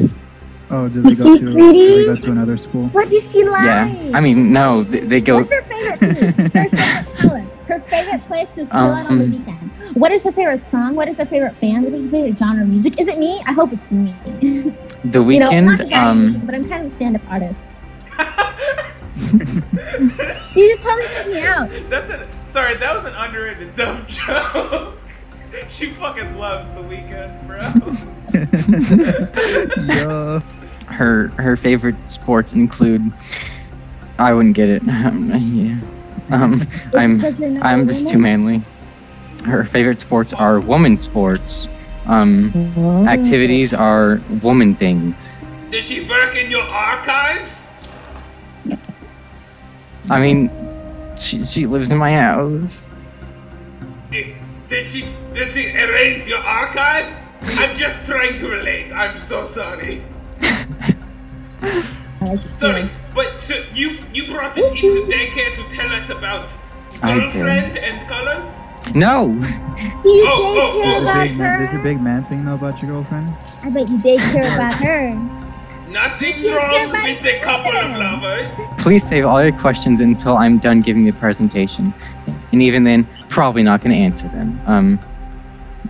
[0.70, 1.40] Oh, did they go to?
[1.40, 2.88] Did they go to another school?
[2.88, 3.64] what does she like?
[3.64, 5.42] Yeah, I mean, no, they, they go.
[5.42, 6.34] What's her favorite food?
[6.36, 7.40] Her favorite color?
[7.68, 9.70] Her favorite place to chill out on the Um, weekend?
[9.96, 10.94] What is her favorite song?
[10.96, 11.84] What is her favorite band?
[11.84, 13.00] What is her favorite genre of music?
[13.00, 13.42] Is it me?
[13.46, 14.14] I hope it's me.
[15.04, 17.58] The you know, I'm not weekend, a um, but I'm kind of a stand-up artist.
[19.16, 21.70] You just totally took me out.
[21.88, 22.74] That's a sorry.
[22.76, 24.98] That was an underrated tough joke.
[25.68, 27.60] she fucking loves the weekend, bro.
[29.94, 30.40] Yo.
[30.86, 33.12] her her favorite sports include.
[34.18, 34.82] I wouldn't get it.
[34.88, 35.80] Um, yeah.
[36.30, 36.62] Um,
[36.94, 38.62] I'm Because you're not a I'm just too manly.
[39.44, 41.68] Her favorite sports are woman sports.
[42.06, 42.52] Um,
[43.08, 45.32] activities are woman things.
[45.70, 47.69] Does she work in your archives?
[50.10, 50.50] I mean,
[51.16, 52.86] she she lives in my house.
[54.68, 55.00] Does she
[55.34, 57.30] does she arrange your archives?
[57.42, 58.92] I'm just trying to relate.
[58.92, 60.02] I'm so sorry.
[62.52, 66.52] Sorry, but so you you brought us into daycare to tell us about
[67.02, 67.20] I did.
[67.32, 68.68] girlfriend and colors?
[68.94, 69.28] No.
[70.04, 72.54] You Oh, did oh, care oh, about Big man, there's a big man thing though
[72.54, 73.34] about your girlfriend.
[73.62, 75.46] I bet you did care about her.
[75.90, 78.56] Nothing wrong get my with a couple of lovers.
[78.78, 81.92] Please save all your questions until I'm done giving the presentation,
[82.52, 84.60] and even then, probably not going to answer them.
[84.66, 85.00] Um,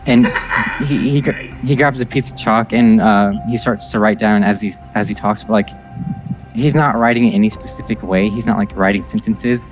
[0.06, 0.26] and
[0.86, 4.18] he he, gra- he grabs a piece of chalk and uh, he starts to write
[4.18, 5.68] down as he as he talks, but like
[6.54, 8.30] he's not writing in any specific way.
[8.30, 9.64] He's not like writing sentences.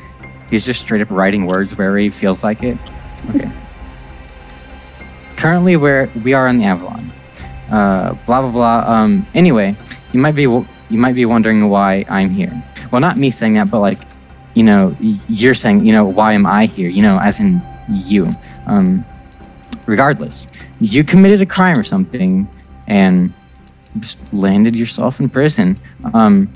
[0.50, 2.78] He's just straight up writing words where he feels like it.
[3.30, 3.50] Okay.
[5.36, 7.12] Currently, where we are on the Avalon.
[7.70, 8.84] Uh, blah blah blah.
[8.86, 9.76] Um, anyway,
[10.12, 12.62] you might be you might be wondering why I'm here.
[12.90, 14.01] Well, not me saying that, but like,
[14.55, 16.88] you know, you're saying, you know, why am I here?
[16.88, 18.27] You know, as in you.
[18.66, 19.05] Um,
[19.87, 20.47] regardless,
[20.81, 22.49] you committed a crime or something,
[22.87, 23.33] and
[24.33, 25.79] landed yourself in prison.
[26.14, 26.51] Um,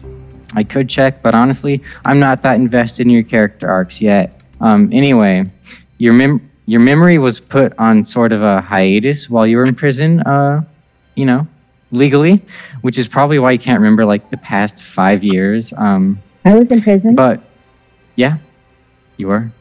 [0.55, 4.43] I could check, but honestly, I'm not that invested in your character arcs yet.
[4.61, 5.51] Um, anyway,
[5.99, 9.75] your mem- your memory was put on sort of a hiatus while you were in
[9.75, 10.21] prison.
[10.21, 10.63] Uh,
[11.15, 11.47] you know,
[11.93, 12.43] legally,
[12.81, 15.73] which is probably why you can't remember like the past five years.
[15.77, 17.15] Um, I was in prison.
[17.15, 17.41] but
[18.17, 18.39] yeah,
[19.19, 19.53] you were.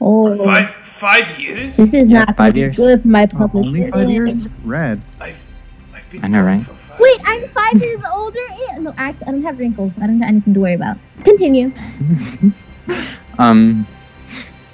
[0.00, 1.76] oh, Five five years?
[1.76, 2.76] this is Yeah, not five years.
[2.76, 3.64] good for my Oh, public.
[3.66, 4.34] only five years?
[4.64, 5.00] Red.
[5.20, 5.42] I've
[5.94, 6.62] I've been I know, right?
[6.62, 8.38] for five Wait, I'm five years older.
[8.50, 9.92] Eh, No, actually, I don't have wrinkles.
[10.00, 10.96] I don't have anything to worry about.
[11.24, 11.72] Continue.
[13.38, 13.86] um,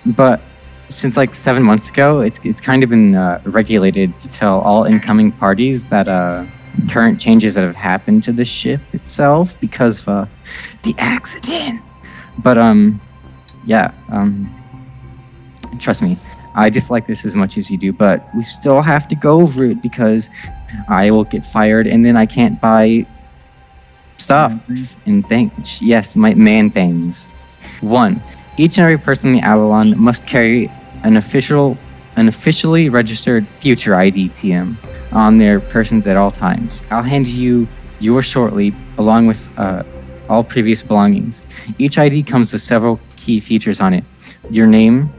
[0.07, 0.41] but
[0.89, 4.85] since like seven months ago, it's it's kind of been uh, regulated to tell all
[4.85, 6.45] incoming parties that uh,
[6.91, 10.27] current changes that have happened to the ship itself because of uh,
[10.83, 11.81] the accident.
[12.39, 13.01] But um,
[13.65, 14.49] yeah, um,
[15.79, 16.19] trust me,
[16.55, 19.65] I dislike this as much as you do, but we still have to go over
[19.65, 20.29] it because
[20.89, 23.07] I will get fired and then I can't buy
[24.19, 24.89] stuff thing.
[25.07, 25.81] and things.
[25.83, 27.29] Yes, my man things.
[27.81, 28.23] One,
[28.57, 30.71] each and every person in the Avalon must carry
[31.05, 31.77] an official,
[32.17, 34.77] an officially registered future ID TM
[35.13, 36.83] on their persons at all times.
[36.91, 37.69] I'll hand you
[38.01, 39.83] yours shortly, along with uh,
[40.29, 41.43] all previous belongings.
[41.79, 44.05] Each ID comes with several key features on it:
[44.51, 45.13] your name,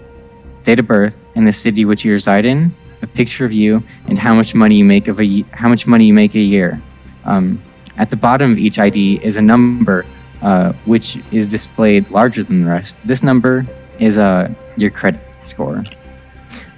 [0.63, 4.17] date of birth, and the city which you reside in, a picture of you, and
[4.17, 6.82] how much money you make of a how much money you make a year.
[7.25, 7.62] Um,
[7.97, 10.06] at the bottom of each ID is a number
[10.41, 12.97] uh, which is displayed larger than the rest.
[13.06, 13.65] This number
[13.99, 15.84] is uh, your credit score.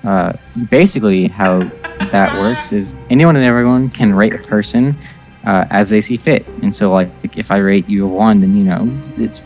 [0.06, 0.34] Uh,
[0.70, 1.60] basically, how
[2.12, 4.96] that works is anyone and everyone can rate a person
[5.46, 6.48] uh, as they see fit.
[6.62, 8.88] And so, like, if I rate you a one, then you know
[9.18, 9.41] it's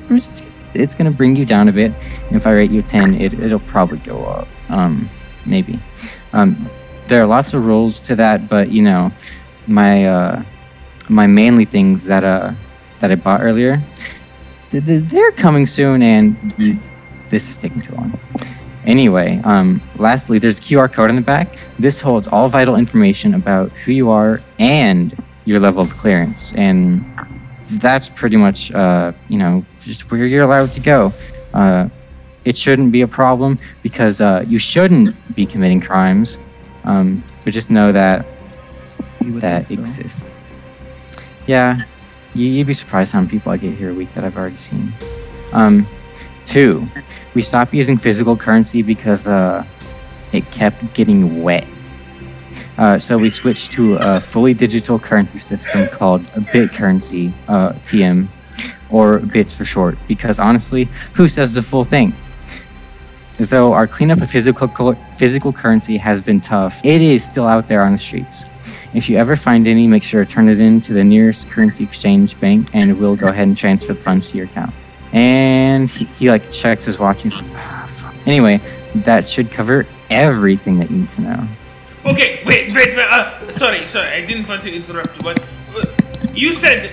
[0.74, 1.94] it's gonna bring you down a bit.
[2.28, 4.48] And if I rate you a ten, it it'll probably go up.
[4.70, 5.10] Um,
[5.46, 5.80] maybe.
[6.34, 6.70] Um,
[7.08, 9.12] there are lots of rules to that, but you know,
[9.68, 10.44] my uh,
[11.10, 12.54] my mainly things that uh
[13.00, 13.82] that I bought earlier,
[14.72, 16.36] th- th- they're coming soon, and
[17.30, 18.20] this is taking too long.
[18.86, 21.58] Anyway, um, lastly, there's a QR code on the back.
[21.78, 27.06] This holds all vital information about who you are and your level of clearance, and
[27.74, 31.14] that's pretty much, uh, you know, just where you're allowed to go.
[31.54, 31.90] Uh,
[32.46, 36.40] it shouldn't be a problem because uh, you shouldn't be committing crimes,
[36.86, 38.26] um, but just know that
[39.22, 39.74] that so.
[39.74, 40.32] exist.
[41.48, 41.76] Yeah,
[42.34, 44.56] you, you'd be surprised how many people I get here a week that I've already
[44.56, 44.94] seen.
[45.52, 45.88] Um,
[46.46, 46.88] two,
[47.40, 49.64] we stopped using physical currency because uh,
[50.34, 51.66] it kept getting wet.
[52.78, 56.22] Uh, so we switched to a fully digital currency system called
[56.52, 58.28] bit currency, uh, TM,
[58.90, 59.98] or bits for short.
[60.06, 62.14] Because honestly, who says the full thing?
[63.38, 67.86] Though our cleanup of physical physical currency has been tough, it is still out there
[67.86, 68.44] on the streets.
[68.94, 71.86] If you ever find any, make sure to turn it in to the nearest currency
[71.86, 74.74] exchange bank, and we'll go ahead and transfer the funds to your account.
[75.14, 77.24] And he, he like checks his watch.
[77.24, 78.14] He's like, ah.
[78.26, 78.62] Anyway,
[78.96, 81.48] that should cover everything that you need to know.
[82.06, 82.98] Okay, wait, wait, wait.
[82.98, 85.42] Uh, sorry, sorry, I didn't want to interrupt you, but
[85.76, 85.86] uh,
[86.34, 86.92] you said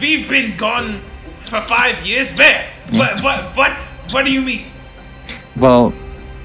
[0.00, 1.02] we've been gone
[1.38, 2.32] for five years.
[2.32, 2.70] Where?
[2.92, 3.22] What?
[3.22, 3.56] What?
[3.56, 3.78] What?
[4.10, 4.70] What do you mean?
[5.56, 5.92] Well,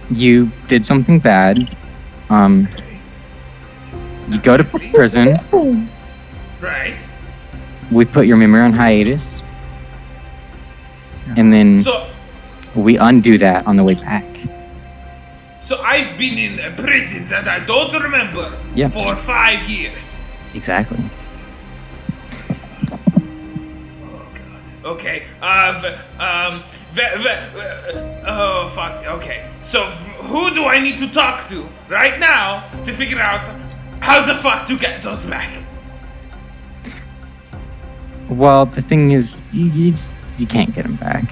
[0.09, 1.75] you did something bad.
[2.29, 2.67] Um,
[4.27, 5.37] you go to prison.
[6.59, 7.09] Right.
[7.91, 9.43] We put your memory on hiatus,
[11.37, 12.09] and then So,
[12.75, 14.25] we undo that on the way back.
[15.59, 18.89] so I've been in a prison that I don't remember Yeah.
[18.89, 20.17] for five years.
[20.53, 20.99] Exactly.
[24.03, 24.85] Oh God.
[24.85, 25.23] Okay.
[25.41, 25.97] Uh.
[26.19, 26.63] Um.
[26.93, 29.05] V- v- uh, oh fuck.
[29.05, 29.49] Okay.
[29.61, 33.47] So v- who do I need to talk to right now to figure out
[34.01, 35.63] how the fuck to get those back?
[38.29, 41.31] Well, the thing is, you, you, just, you can't get him back.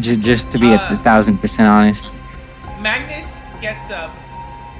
[0.00, 2.18] Just, just to be a Uh, thousand percent honest.
[2.80, 4.10] Magnus gets up.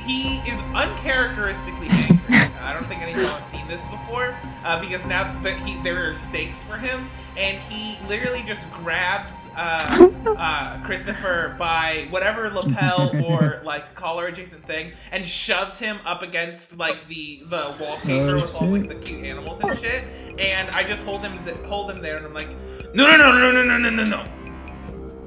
[0.01, 2.19] He is uncharacteristically angry.
[2.61, 4.35] I don't think anyone's seen this before,
[4.65, 9.49] uh, because now that he there are stakes for him, and he literally just grabs
[9.57, 16.23] uh, uh, Christopher by whatever lapel or like collar adjacent thing, and shoves him up
[16.23, 20.13] against like the the wallpaper with all like the cute animals and shit.
[20.45, 21.35] And I just hold him
[21.67, 22.49] hold him there, and I'm like,
[22.95, 24.25] No, no, no, no, no, no, no, no, no.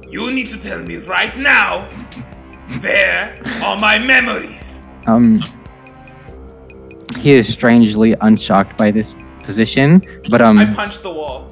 [0.09, 1.81] You need to tell me right now
[2.81, 4.83] where are my memories?
[5.07, 5.41] Um,
[7.17, 11.51] he is strangely unshocked by this position, but um, I punch the wall.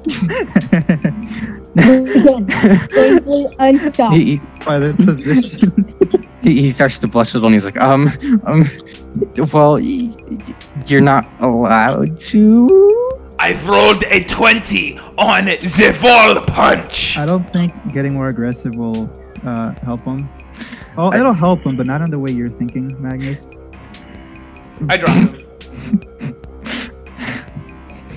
[1.76, 4.14] Again, strangely unshocked.
[4.14, 6.30] he, he, By the position.
[6.42, 8.08] he he starts to blush a little, and he's like, um,
[8.46, 8.68] um,
[9.52, 10.54] well, y- y-
[10.86, 13.10] you're not allowed to.
[13.44, 17.18] I've rolled a 20 on the wall punch.
[17.18, 19.10] I don't think getting more aggressive will
[19.44, 20.30] uh, help him.
[20.96, 23.46] Oh, I- it'll help him, but not in the way you're thinking, Magnus.
[24.88, 25.40] I drop him.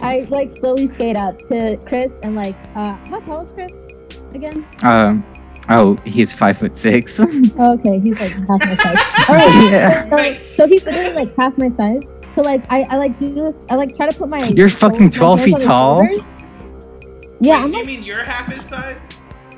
[0.01, 3.73] I like slowly skate up to Chris and like, uh, how tall is Chris
[4.33, 4.65] again?
[4.81, 5.25] Um,
[5.67, 7.19] oh, he's five foot six.
[7.19, 7.25] Oh,
[7.73, 9.27] okay, he's like half my size.
[9.27, 9.69] All right.
[9.71, 10.03] yeah.
[10.09, 10.55] So, Nice.
[10.55, 12.03] so he's literally like half my size.
[12.37, 13.51] So like I, I like do this.
[13.67, 14.47] I like try to put my.
[14.49, 16.05] You're fucking 12 feet tall?
[16.05, 16.21] shoulders.
[17.41, 19.01] Yeah, Wait, I'm do you like mean you're half his size?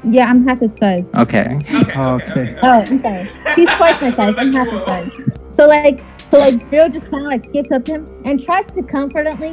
[0.05, 1.13] yeah, I'm half his size.
[1.15, 1.57] Okay.
[1.57, 2.31] Okay, okay, Oh, okay.
[2.31, 2.59] okay.
[2.63, 3.29] Oh, I'm sorry.
[3.57, 4.33] He's twice my size.
[4.37, 5.11] I'm half his size.
[5.57, 8.71] So like, so like, Rio just kind of like skips up to him and tries
[8.71, 9.51] to confidently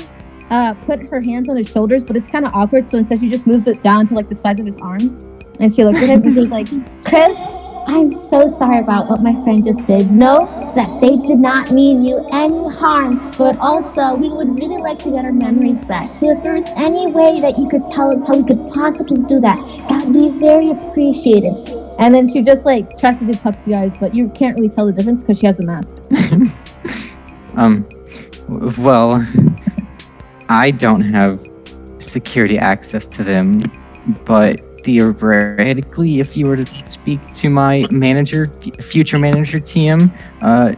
[0.50, 2.88] uh, put her hands on his shoulders, but it's kind of awkward.
[2.88, 5.24] So instead, she just moves it down to like the sides of his arms,
[5.58, 6.68] and she looks at him and she's like,
[7.04, 7.36] "Chris,
[7.86, 10.10] I'm so sorry about what my friend just did.
[10.10, 14.98] Know that they did not mean you any harm, but also we would really like
[15.00, 16.12] to get our memories back.
[16.18, 19.40] So if there's any way that you could tell us how we could possibly do
[19.40, 19.58] that,
[19.88, 21.54] that would be very appreciated."
[21.98, 24.86] And then she just like tries to do puppy eyes, but you can't really tell
[24.86, 25.96] the difference because she has a mask.
[27.56, 27.88] Um,
[28.78, 29.26] well,
[30.48, 31.40] I don't have
[31.98, 33.72] security access to them,
[34.26, 38.46] but theoretically, if you were to speak to my manager,
[38.80, 40.10] future manager TM,
[40.42, 40.74] uh,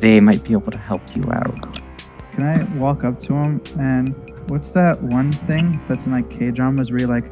[0.00, 1.78] they might be able to help you out.
[2.34, 4.14] Can I walk up to him and
[4.48, 7.26] what's that one thing that's in like K dramas where you like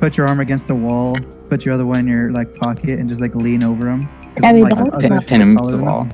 [0.00, 1.16] put your arm against the wall,
[1.48, 4.08] put your other one in your like pocket, and just like lean over him.
[4.38, 6.08] That'd like, Pin, pin him to the wall.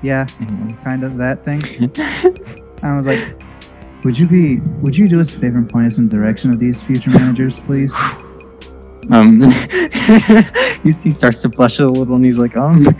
[0.00, 0.82] Yeah, Mhm.
[0.84, 1.60] kind of that thing.
[2.82, 3.36] I was like,
[4.04, 6.50] would you be, would you do us a favor and point us in the direction
[6.50, 7.92] of these future managers, please?
[9.10, 9.40] Um,
[10.82, 12.86] he, he starts to blush a little, and he's like, um,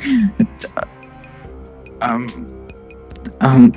[2.00, 2.68] um,
[3.40, 3.72] um,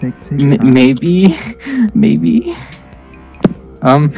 [0.00, 1.36] Take, take m- maybe,
[1.94, 2.54] maybe,
[3.82, 4.10] um,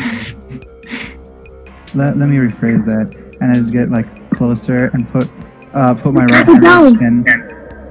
[1.95, 5.29] Let, let me rephrase that, and I just get like closer and put,
[5.75, 6.95] uh, put my right No.
[6.95, 7.51] hand in.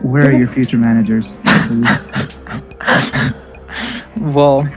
[0.09, 1.37] Where are your future managers,
[4.17, 4.67] well,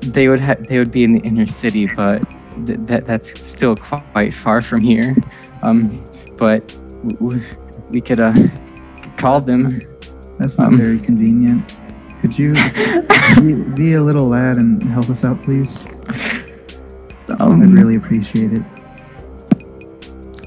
[0.00, 2.22] they would ha- they would be in the inner city, but
[2.66, 5.16] th- that that's still quite far from here.
[5.62, 6.04] Um,
[6.36, 6.66] but
[7.08, 7.42] w- w-
[7.90, 8.34] we could uh
[9.16, 9.80] call them.
[10.38, 10.78] That's not Um.
[10.78, 11.76] very convenient.
[12.20, 12.54] Could you
[13.36, 15.76] be, be a little lad and help us out, please?
[17.40, 18.62] Um, I'd really appreciate it.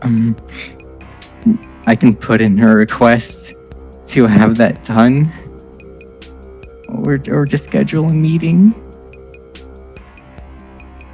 [0.01, 0.36] Um,
[1.86, 3.56] I can put in a request
[4.08, 5.32] to have that done,
[6.89, 8.72] or or just schedule a meeting.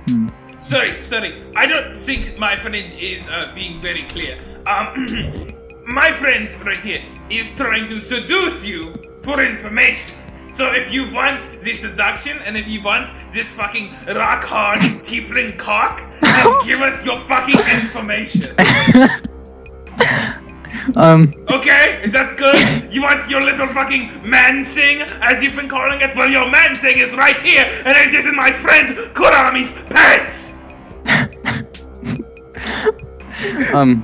[0.08, 0.28] Hmm.
[0.62, 1.44] Sorry, sorry.
[1.56, 4.40] I don't think my friend is uh, being very clear.
[4.68, 5.48] Um,
[5.88, 8.94] my friend right here is trying to seduce you
[9.24, 10.16] for information.
[10.54, 15.58] So if you want the seduction and if you want this fucking rock hard tiefling
[15.58, 18.56] cock, then give us your fucking information.
[20.96, 22.00] Um, Okay?
[22.04, 22.94] Is that good?
[22.94, 26.16] You want your little fucking man sing, as you've been calling it?
[26.16, 30.56] Well, your man sing is right here, and it is in my friend Kurami's pants!
[33.74, 34.04] um,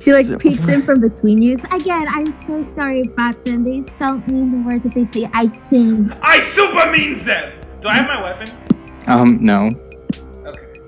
[0.00, 1.56] She like So- peeks in from between you.
[1.72, 3.64] Again, I'm so sorry about them.
[3.64, 5.28] They don't mean the words that they say.
[5.34, 6.12] I think.
[6.22, 7.52] I super means them!
[7.80, 8.68] Do I have my weapons?
[9.06, 9.70] um, no.
[10.46, 10.80] Okay.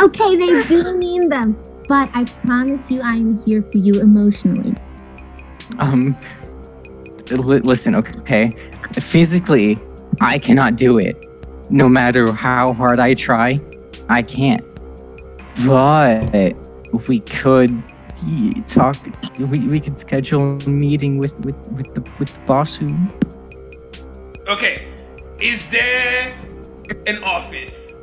[0.00, 1.56] Okay, they do mean them,
[1.90, 4.76] but I promise you, I am here for you emotionally.
[5.80, 6.16] Um,
[7.32, 8.52] li- listen, okay.
[8.92, 9.76] Physically,
[10.20, 11.26] I cannot do it.
[11.68, 13.60] No matter how hard I try,
[14.08, 14.64] I can't.
[15.66, 16.54] But
[17.08, 17.82] we could
[18.68, 18.96] talk.
[19.40, 22.94] We, we could schedule a meeting with with with the with the boss who.
[24.46, 24.86] Okay.
[25.40, 26.38] Is there
[27.06, 27.98] an office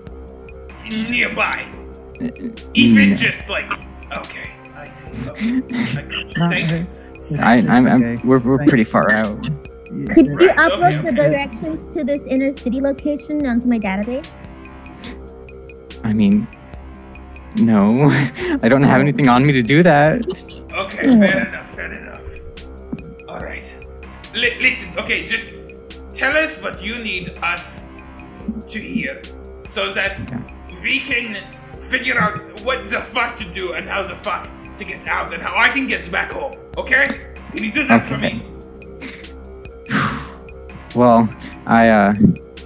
[0.90, 1.87] nearby?
[2.20, 2.70] Mm.
[2.74, 3.16] Even No.
[3.16, 3.72] just like.
[4.18, 5.08] Okay, I see.
[5.30, 5.62] Okay.
[5.98, 6.34] I got you.
[6.38, 6.88] Not Thank you.
[7.42, 8.22] I, I'm, I'm Okay.
[8.28, 9.44] we're, we're Thank- pretty far out.
[9.44, 11.32] Could you Right, upload okay, the okay.
[11.32, 14.28] directions to this inner city location onto my database?
[16.04, 16.48] I mean,
[17.58, 17.98] no,
[18.62, 20.26] I don't have anything on me to do that.
[20.74, 21.26] Okay, mm.
[21.26, 22.22] fair enough, fair enough.
[23.28, 23.76] Alright.
[24.36, 25.54] Li- listen, okay, just
[26.14, 27.82] tell us what you need us
[28.70, 29.22] to hear
[29.68, 30.20] so that
[30.82, 31.38] we can
[31.90, 35.42] figure out what the fuck to do and how the fuck to get out and
[35.42, 37.06] how I can get back home, okay?
[37.52, 38.46] Can you do that for me?
[40.96, 41.30] Well,
[41.66, 42.14] I uh,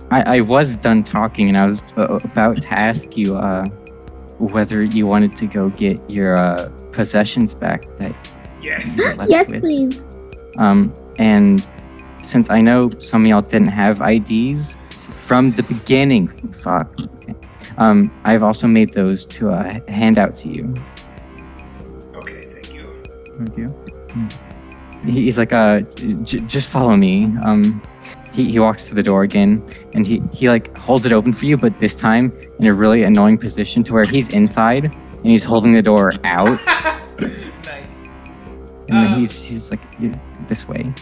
[0.10, 3.66] I, I was done talking, and I was uh, about to ask you uh,
[4.40, 8.14] whether you wanted to go get your uh, possessions back that
[8.62, 8.98] Yes.
[8.98, 9.62] you were left yes, with.
[9.62, 10.02] please.
[10.58, 11.68] Um, and
[12.22, 14.76] since I know some of y'all didn't have IDs
[15.26, 16.88] from the beginning, fuck.
[17.00, 17.34] Okay.
[17.82, 20.72] Um, I've also made those to uh, hand out to you.
[22.16, 23.04] Okay, thank you.
[23.40, 25.12] Thank you.
[25.12, 25.80] He's like, uh,
[26.30, 27.26] j- just follow me.
[27.44, 27.82] Um,
[28.34, 29.66] he, he walks to the door again,
[29.96, 33.02] and he, he like holds it open for you, but this time in a really
[33.02, 36.60] annoying position to where he's inside and he's holding the door out,
[37.20, 38.10] nice.
[38.90, 39.82] and then Uh, he's he's like
[40.48, 40.94] this way.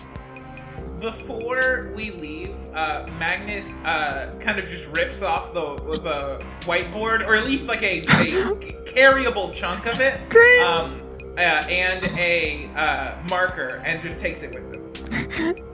[1.02, 2.39] Before we leave,
[2.74, 7.82] uh, Magnus uh, kind of just rips off the the whiteboard, or at least like
[7.84, 8.04] a, a
[8.86, 10.20] carryable chunk of it,
[10.64, 10.98] um,
[11.38, 14.86] uh, and a uh, marker, and just takes it with him.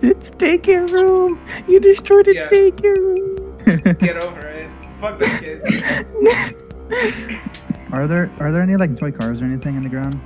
[0.01, 1.39] It's the daycare room.
[1.67, 2.49] You destroyed the Yeah.
[2.49, 3.95] daycare room.
[3.97, 4.71] Get over it.
[5.01, 5.61] Fuck that kid.
[7.91, 10.19] Are there are there any like toy cars or anything in the ground?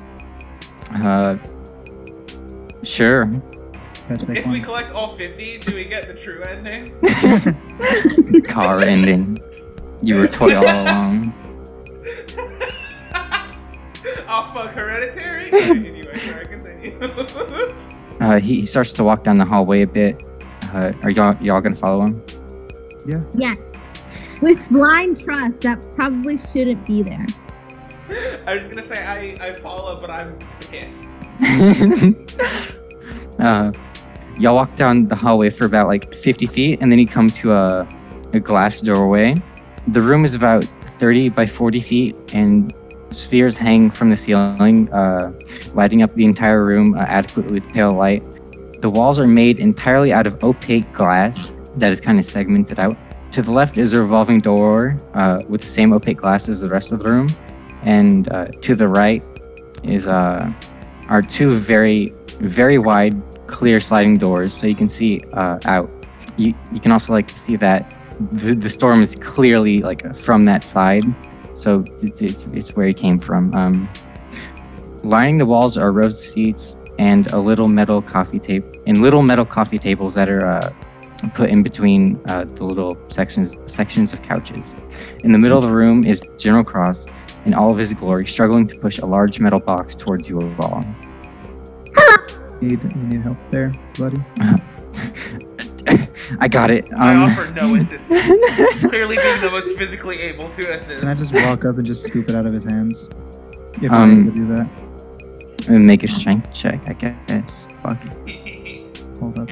[1.03, 1.37] uh,
[2.83, 3.29] sure.
[4.09, 6.99] That's like If we collect all 50, do we get the true ending?
[8.43, 9.39] Car ending.
[10.01, 11.31] You were toy all along.
[14.27, 15.51] oh fuck, hereditary?
[15.51, 16.97] anyway, sorry, continue.
[18.19, 20.23] Uh, he, he starts to walk down the hallway a bit.
[20.73, 22.23] Uh, are y'all y'all gonna follow him?
[23.05, 23.21] Yeah.
[23.35, 23.57] Yes.
[24.41, 27.27] With blind trust, that probably shouldn't be there.
[28.47, 31.09] I was gonna say I, I follow, but I'm pissed.
[33.39, 33.71] uh,
[34.39, 37.53] y'all walk down the hallway for about like 50 feet, and then you come to
[37.53, 37.87] a,
[38.33, 39.35] a glass doorway.
[39.87, 40.63] The room is about
[40.97, 42.73] 30 by 40 feet, and
[43.11, 45.33] spheres hang from the ceiling, uh,
[45.73, 48.23] lighting up the entire room uh, adequately with pale light.
[48.81, 52.97] The walls are made entirely out of opaque glass that is kind of segmented out.
[53.33, 56.69] To the left is a revolving door uh, with the same opaque glass as the
[56.69, 57.27] rest of the room,
[57.83, 59.23] and uh, to the right
[59.83, 60.51] is uh,
[61.09, 63.13] are two very, very wide,
[63.49, 65.89] clear sliding doors, so you can see uh, out.
[66.37, 67.93] You you can also like see that
[68.31, 71.03] the, the storm is clearly like from that side,
[71.53, 73.53] so it's, it's, it's where he came from.
[73.53, 73.89] Um,
[75.03, 79.21] lining the walls are rows of seats and a little metal coffee table and little
[79.21, 80.73] metal coffee tables that are uh,
[81.33, 84.75] put in between uh, the little sections sections of couches.
[85.23, 87.07] In the middle of the room is General Cross
[87.45, 90.83] in all of his glory, struggling to push a large metal box towards you all.
[92.61, 94.17] Need you need help there, buddy?
[96.39, 96.89] I got it.
[96.97, 98.09] I Um, offer no assistance.
[98.89, 100.99] Clearly being the most physically able to assist.
[100.99, 103.05] Can I just walk up and just scoop it out of his hands?
[103.81, 104.69] If Um, I'm able to do that.
[105.69, 107.67] and make a strength check, I guess.
[107.81, 107.97] Fuck
[108.27, 108.97] it.
[109.19, 109.49] Hold up.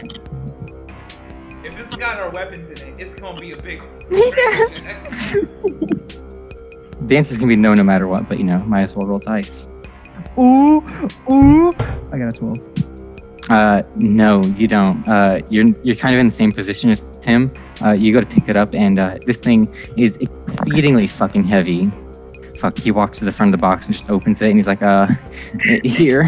[1.64, 4.00] if this has got our weapons in it, it's gonna be a big one.
[7.08, 8.28] The answer's gonna be no, no matter what.
[8.28, 9.68] But you know, might as well roll dice.
[10.38, 10.84] Ooh,
[11.30, 11.72] ooh.
[12.12, 12.60] I got a 12.
[13.50, 15.08] Uh, no, you don't.
[15.08, 17.52] Uh, you're you're kind of in the same position as Tim.
[17.82, 21.90] Uh, you go to pick it up, and uh, this thing is exceedingly fucking heavy.
[22.58, 22.78] Fuck.
[22.78, 24.82] He walks to the front of the box and just opens it, and he's like,
[24.82, 25.08] "Uh,
[25.84, 26.28] here,"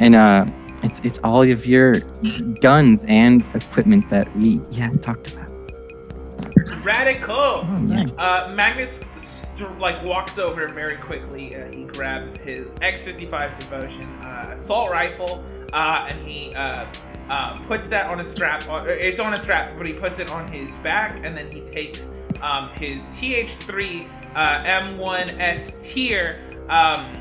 [0.00, 0.46] and uh,
[0.82, 2.00] it's it's all of your
[2.60, 5.48] guns and equipment that we yeah talked about.
[6.84, 7.34] Radical.
[7.36, 8.06] Oh.
[8.18, 9.02] Uh, Magnus
[9.78, 11.56] like walks over very quickly.
[11.56, 16.86] Uh, he grabs his X55 Devotion uh, assault rifle, uh, and he uh,
[17.28, 18.68] uh, puts that on a strap.
[18.68, 21.50] On, uh, it's on a strap, but he puts it on his back, and then
[21.50, 27.12] he takes um, his TH3 uh, M1S tier um,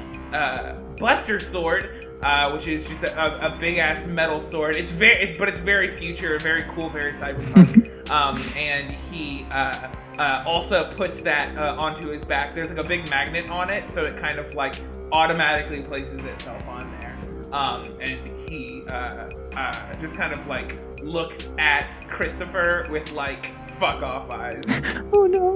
[0.98, 1.97] Buster sword.
[2.24, 4.76] Uh, which is just a, a, a big ass metal sword.
[4.76, 8.09] It's very, it's, but it's very future, very cool, very cyberpunk.
[8.09, 12.55] um, and he uh, uh, also puts that uh, onto his back.
[12.55, 14.76] There's like a big magnet on it, so it kind of like
[15.11, 17.18] automatically places itself on there.
[17.51, 24.01] Um, and he uh, uh, just kind of like looks at Christopher with like fuck
[24.01, 24.63] off eyes.
[25.13, 25.53] Oh no.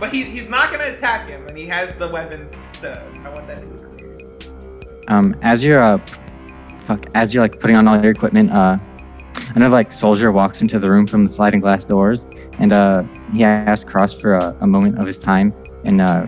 [0.00, 3.16] But he, he's not gonna attack him, and he has the weapons stowed.
[3.18, 3.87] I want that to be.
[5.08, 5.98] Um, as you're uh,
[6.84, 8.78] fuck, as you're like putting on all your equipment, uh,
[9.54, 12.26] another like soldier walks into the room from the sliding glass doors,
[12.58, 13.02] and uh,
[13.32, 15.52] he asks Cross for a, a moment of his time,
[15.84, 16.26] and uh,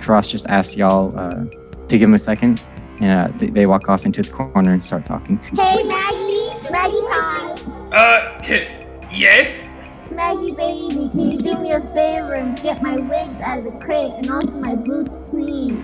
[0.00, 2.64] Cross just asks y'all uh, to give him a second,
[3.00, 5.38] and uh, they, they walk off into the corner and start talking.
[5.38, 7.54] Hey Maggie, Maggie hi.
[7.92, 8.38] Uh,
[9.12, 9.70] yes?
[10.10, 13.72] Maggie baby, can you do me a favor and get my wigs out of the
[13.80, 15.82] crate and also my boots please?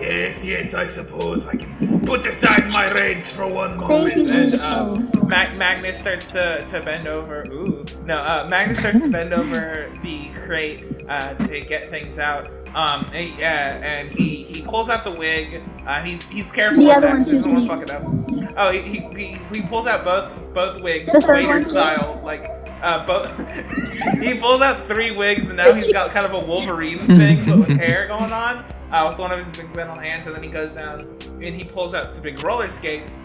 [0.00, 4.28] Yes, yes, I suppose I can put aside my rage for one moment.
[4.30, 5.10] And Thank um.
[5.28, 7.44] Mag- Magnus starts to, to bend over.
[7.50, 8.16] Ooh, no.
[8.18, 12.48] Uh, Magnus starts to bend over the crate uh, to get things out.
[12.74, 15.62] Um, and, uh, and he, he pulls out the wig.
[15.86, 17.12] Uh, he's he's careful The with other that.
[17.18, 18.54] one He doesn't too, want to fuck it up.
[18.56, 22.46] Oh, he, he, he, he pulls out both both wigs, waiter style, like
[22.82, 23.30] uh, both.
[24.22, 27.58] he pulls out three wigs, and now he's got kind of a Wolverine thing, but
[27.58, 30.26] with hair going on, uh, with one of his big metal hands.
[30.26, 31.00] And then he goes down
[31.42, 33.16] and he pulls out the big roller skates.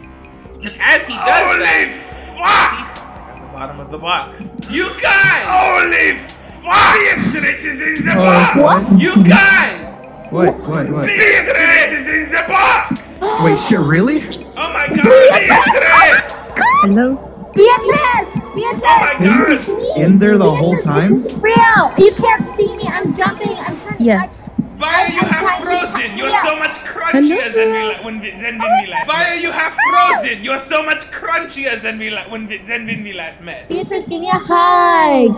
[0.62, 1.92] And as he does Holy that,
[2.38, 2.80] fuck!
[2.80, 4.58] he sees something at the bottom of the box.
[4.70, 5.44] You guys!
[5.46, 6.18] Holy
[6.64, 6.96] fuck!
[7.34, 8.60] Beatrice is in the box!
[8.60, 9.02] What?
[9.02, 10.32] You guys!
[10.32, 10.58] What?
[10.60, 10.90] What?
[10.90, 11.06] What?
[11.06, 13.20] Beatrice is in the box!
[13.44, 14.46] Wait, shit, really?
[14.56, 16.54] Oh my god, Beatrice!
[16.84, 17.16] Hello?
[17.54, 18.42] Beatrice!
[18.56, 18.82] Beatrice!
[18.84, 19.50] Oh my You were god!
[19.50, 21.24] just in there the whole time?
[21.40, 21.94] Real!
[21.98, 22.86] You can't see me.
[22.88, 23.50] I'm jumping.
[23.58, 24.04] I'm trying to.
[24.04, 24.43] Yes.
[24.78, 26.18] Why you have frozen?
[26.18, 29.52] You're so much crunchier than we la- when we, than when we last Why you
[29.52, 30.44] have frozen?
[30.44, 33.70] You're so much crunchier than we la- when we, than when we last met.
[33.70, 35.36] Beatrice, give me a hug.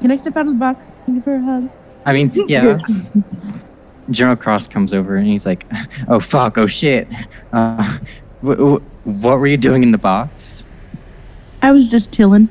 [0.00, 0.86] Can I step out of the box?
[1.06, 1.70] Thank you for a hug.
[2.04, 2.78] I mean, yeah.
[4.10, 5.64] General Cross comes over and he's like,
[6.08, 7.08] "Oh fuck, oh shit,
[7.54, 7.98] uh,
[8.42, 10.64] wh- wh- what were you doing in the box?"
[11.62, 12.48] I was just chilling.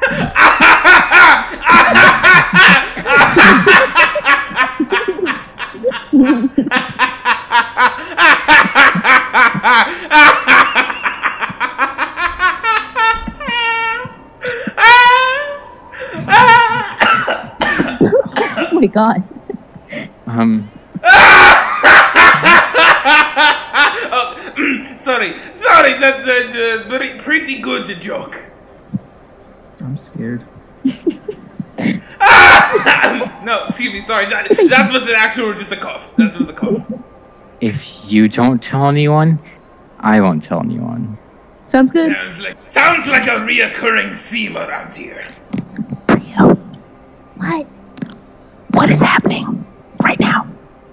[18.60, 19.22] Oh my god.
[20.26, 20.70] Um,
[24.10, 24.34] oh,
[24.98, 28.44] sorry, sorry, that's uh, uh, pretty, pretty good joke.
[29.80, 30.44] I'm scared.
[32.20, 32.54] Ah!
[33.44, 34.26] no, excuse me, sorry.
[34.26, 36.14] That, that was an actual, just a cough.
[36.16, 36.84] That was a cough.
[37.60, 39.38] If you don't tell anyone,
[39.98, 41.18] I won't tell anyone.
[41.68, 42.12] Sounds good.
[42.12, 45.24] Sounds like sounds like a reoccurring theme around here.
[46.06, 46.54] Brio.
[47.36, 47.66] What?
[48.70, 49.66] What is happening
[50.02, 50.46] right now?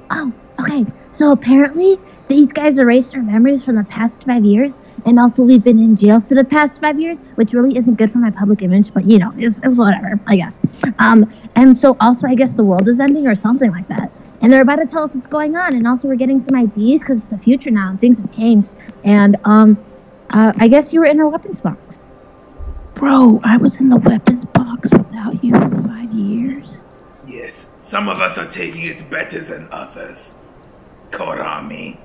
[0.10, 0.86] Oh, okay.
[1.18, 5.64] So apparently, these guys erased our memories from the past five years, and also we've
[5.64, 8.62] been in jail for the past five years, which really isn't good for my public
[8.62, 8.94] image.
[8.94, 10.60] But you know, it's, it was whatever, I guess.
[10.98, 14.12] Um, and so also, I guess the world is ending or something like that.
[14.42, 17.02] And they're about to tell us what's going on, and also we're getting some IDs
[17.02, 18.70] because it's the future now and things have changed.
[19.04, 19.84] And um,
[20.32, 22.00] uh, I guess you were in our weapons box.
[22.96, 26.80] Bro, I was in the weapons box without you for five years.
[27.28, 30.40] Yes, some of us are taking it better than others.
[31.12, 31.98] Korami.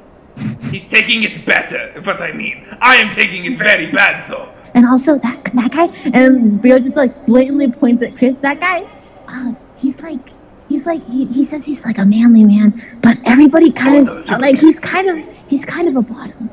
[0.70, 2.66] He's taking it better, if what I mean.
[2.80, 4.52] I am taking it very bad, so.
[4.74, 8.36] And also that that guy, and Brio just like blatantly points at Chris.
[8.40, 8.88] That guy,
[9.26, 10.20] uh, he's like,
[10.68, 14.18] he's like, he, he says he's like a manly man, but everybody kind Oh, no,
[14.18, 14.88] of super like he's gangster.
[14.88, 16.50] kind of he's kind of a bottom.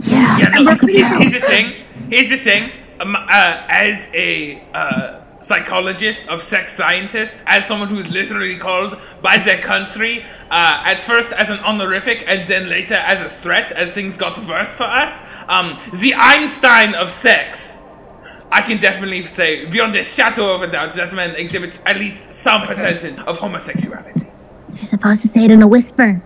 [0.00, 0.38] Yeah.
[0.38, 1.20] Yeah, no, Look at here's, that.
[1.22, 1.72] here's the thing.
[2.10, 2.70] Here's the thing.
[3.00, 9.38] Um, uh, as a uh, psychologist of sex scientist, as someone who's literally called by
[9.38, 13.94] their country, uh, at first as an honorific and then later as a threat, as
[13.94, 17.82] things got worse for us, um, the Einstein of sex.
[18.50, 22.32] I can definitely say, beyond a shadow of a doubt, that man exhibits at least
[22.32, 24.26] some percentage of homosexuality.
[24.74, 26.20] You're supposed to say it in a whisper.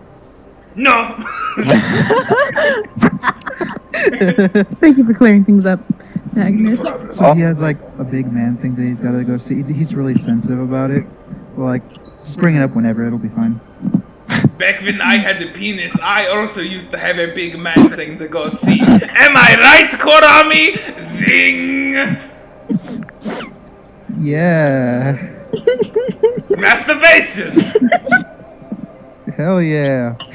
[0.75, 1.15] No!
[4.79, 5.79] Thank you for clearing things up,
[6.37, 6.79] Agnes.
[7.17, 9.63] So he has like a big man thing that he's got to go see.
[9.63, 11.05] He's really sensitive about it.
[11.55, 11.83] Well, like,
[12.23, 13.05] just bring it up whenever.
[13.05, 13.59] It'll be fine.
[14.57, 18.17] Back when I had a penis, I also used to have a big man thing
[18.17, 18.79] to go see.
[18.79, 20.99] Am I right, Korami?
[20.99, 21.93] Zing!
[24.19, 25.17] Yeah.
[26.49, 27.71] Masturbation!
[29.35, 30.15] Hell yeah.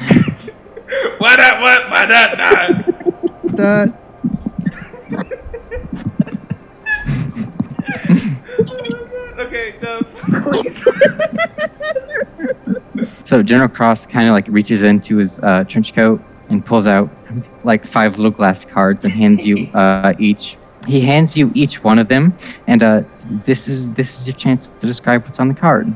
[1.18, 3.56] What up, what, what up, what?
[3.56, 3.88] Dot.
[9.38, 10.10] Okay, Dove,
[10.42, 10.82] please.
[13.26, 17.10] So General Cross kind of like reaches into his uh, trench coat and pulls out
[17.62, 20.56] like five little glass cards and hands you uh, each.
[20.86, 22.34] He hands you each one of them,
[22.66, 23.02] and uh,
[23.44, 25.94] this is this is your chance to describe what's on the card,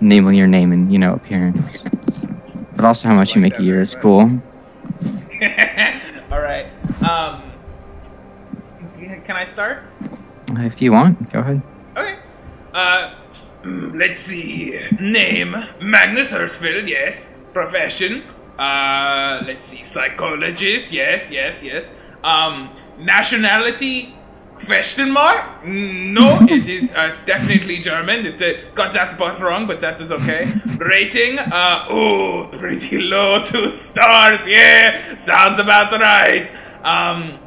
[0.00, 1.84] namely your name and you know appearance,
[2.74, 4.30] but also how much you make a year at school.
[6.32, 6.68] Alright,
[7.02, 7.42] um.
[8.98, 9.82] Can I start?
[10.50, 11.62] If you want, go ahead.
[11.96, 12.18] Okay.
[12.72, 13.14] Uh,
[13.64, 14.88] let's see here.
[15.00, 17.34] Name Magnus Hirschfeld, yes.
[17.52, 18.22] Profession.
[18.58, 19.84] Uh, let's see.
[19.84, 21.94] Psychologist, yes, yes, yes.
[22.24, 24.14] Um, nationality.
[24.66, 25.62] Question mark?
[25.62, 26.90] Mm, No, it is.
[26.90, 28.26] Uh, it's definitely German.
[28.26, 30.52] It uh, got that part wrong, but that is okay.
[30.78, 31.38] Rating?
[31.38, 34.44] Uh, oh, pretty low, two stars.
[34.48, 36.52] Yeah, sounds about right.
[36.82, 37.38] Um,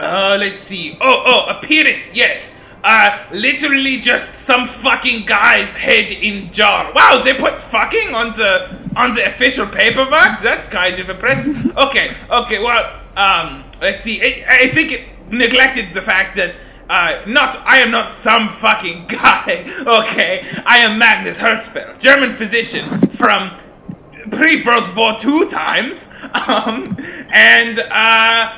[0.00, 0.96] uh, let's see.
[1.00, 2.56] Oh, oh, appearance, yes.
[2.82, 6.90] Uh, literally just some fucking guy's head in jar.
[6.94, 10.40] Wow, they put fucking on the on the official paperback.
[10.40, 11.76] That's kind of impressive.
[11.76, 12.62] Okay, okay.
[12.62, 14.22] Well, um, let's see.
[14.22, 19.06] I, I think it neglected the fact that uh, not I am not some fucking
[19.08, 19.66] guy.
[19.86, 23.58] Okay, I am Magnus Hirschfeld, German physician from
[24.30, 26.12] pre World War II times.
[26.32, 26.96] Um,
[27.32, 28.52] and uh,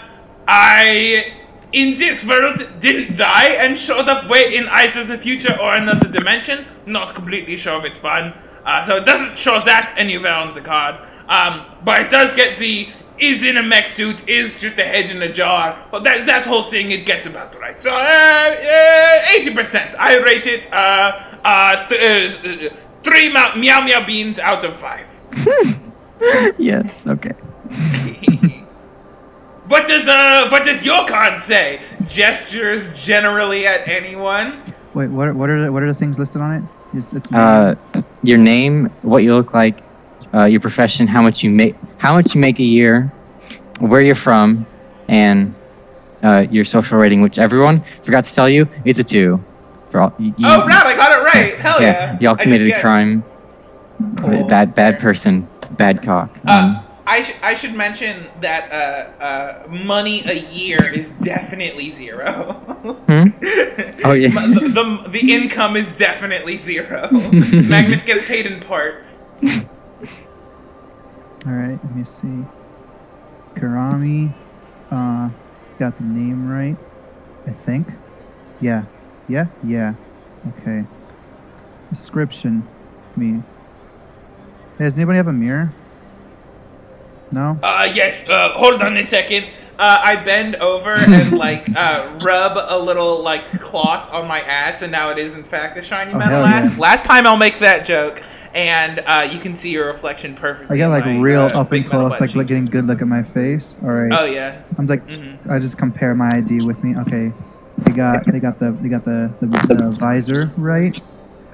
[0.47, 1.39] I
[1.73, 6.09] in this world didn't die and showed up way in either the future or another
[6.11, 6.67] dimension.
[6.87, 8.35] Not completely sure of its one.
[8.65, 10.97] Uh, so it doesn't show that anywhere on the card.
[11.29, 12.89] Um, but it does get the
[13.19, 15.87] is in a mech suit, is just a head in a jar.
[15.93, 17.79] Well, that that whole thing it gets about right.
[17.79, 19.95] So eighty uh, percent.
[19.99, 25.07] I rate it uh, uh, th- uh, three meow meow beans out of five.
[26.59, 27.07] yes.
[27.07, 27.33] Okay.
[29.73, 31.81] What does uh what does your card say?
[32.07, 34.47] Gestures generally at anyone?
[34.93, 36.63] Wait, what are, what are the, what are the things listed on it?
[36.99, 37.75] It's, it's Uh,
[38.23, 39.81] your name, what you look like,
[40.35, 43.11] uh, your profession, how much you make, how much you make a year,
[43.81, 44.67] where you're from,
[45.09, 45.55] and
[46.23, 49.43] uh, your social rating, which everyone forgot to tell you, it's a two.
[49.89, 51.55] For all, you, you- Oh right, I got it right.
[51.59, 52.19] Hell yeah.
[52.21, 52.83] y'all committed a guessed.
[52.83, 53.25] crime.
[54.49, 55.49] Bad, bad person,
[55.79, 56.29] bad cock.
[56.47, 61.91] Uh, Um, I, sh- I should mention that uh, uh, money a year is definitely
[61.91, 62.55] zero.
[63.07, 63.29] Hmm?
[64.05, 64.31] Oh, yeah.
[64.31, 67.09] The, the, the income is definitely zero.
[67.13, 69.25] Magnus gets paid in parts.
[71.47, 72.45] All right, let me see.
[73.59, 74.33] Karami,
[74.91, 75.29] uh,
[75.79, 76.77] got the name right,
[77.47, 77.89] I think.
[78.59, 78.87] Yeah,
[79.29, 79.95] yeah, yeah.
[80.49, 80.83] Okay.
[81.93, 82.67] description
[83.17, 83.43] me.
[84.79, 85.73] Hey, does anybody have a mirror?
[87.33, 87.59] No?
[87.63, 88.29] Uh, yes.
[88.29, 89.47] Uh, hold on a second.
[89.79, 94.83] Uh, I bend over and like uh, rub a little like cloth on my ass,
[94.83, 96.57] and now it is in fact a shiny Oh, metal yeah.
[96.57, 96.79] ass.
[96.79, 98.23] Last time I'll make that joke,
[98.55, 100.77] and uh, you can see your reflection perfectly.
[100.77, 102.45] I got like my, real up and close, like, cheeks.
[102.49, 103.75] getting good look at my face.
[103.83, 104.13] Alright.
[104.13, 104.63] Oh yeah.
[104.79, 105.51] I'm like, Mhm.
[105.51, 106.95] I just compare my ID with me.
[106.99, 107.33] Okay,
[107.79, 111.01] they got they got the they got the, the, the visor right.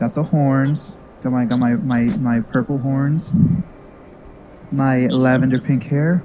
[0.01, 0.93] Got the horns.
[1.22, 3.31] Got my got my, my my purple horns.
[4.70, 6.22] My lavender pink hair.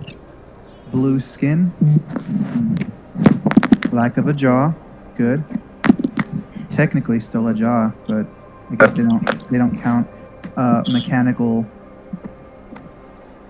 [0.91, 1.71] Blue skin.
[3.91, 4.73] Lack of a jaw.
[5.15, 5.43] Good.
[6.69, 8.25] Technically still a jaw, but
[8.71, 10.07] I guess they don't they don't count
[10.57, 11.65] uh, mechanical.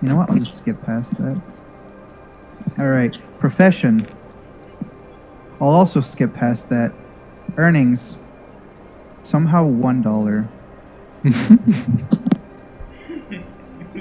[0.01, 0.29] You know what?
[0.29, 1.41] I'll just skip past that.
[2.77, 4.05] All right, profession.
[5.59, 6.93] I'll also skip past that.
[7.57, 8.17] Earnings.
[9.23, 10.47] Somehow one dollar.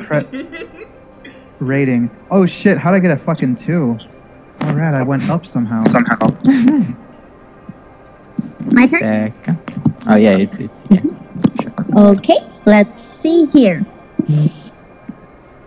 [0.01, 0.20] Cre-
[1.59, 2.11] rating.
[2.30, 2.78] Oh shit!
[2.78, 3.99] How'd I get a fucking two?
[4.61, 5.84] All right, I went up somehow.
[5.84, 6.36] Somehow.
[8.72, 9.01] My turn?
[9.01, 9.61] Becca.
[10.09, 11.03] Oh yeah, it's it's yeah.
[11.97, 13.84] Okay, let's see here.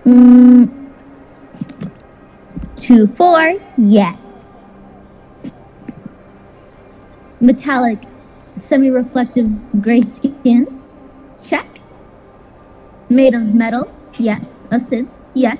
[0.05, 0.91] Mm,
[2.75, 4.17] two, four, yes.
[7.39, 7.99] Metallic,
[8.57, 10.81] semi-reflective gray skin,
[11.43, 11.79] check.
[13.09, 14.45] Made of metal, yes.
[14.71, 15.59] A synth, yes.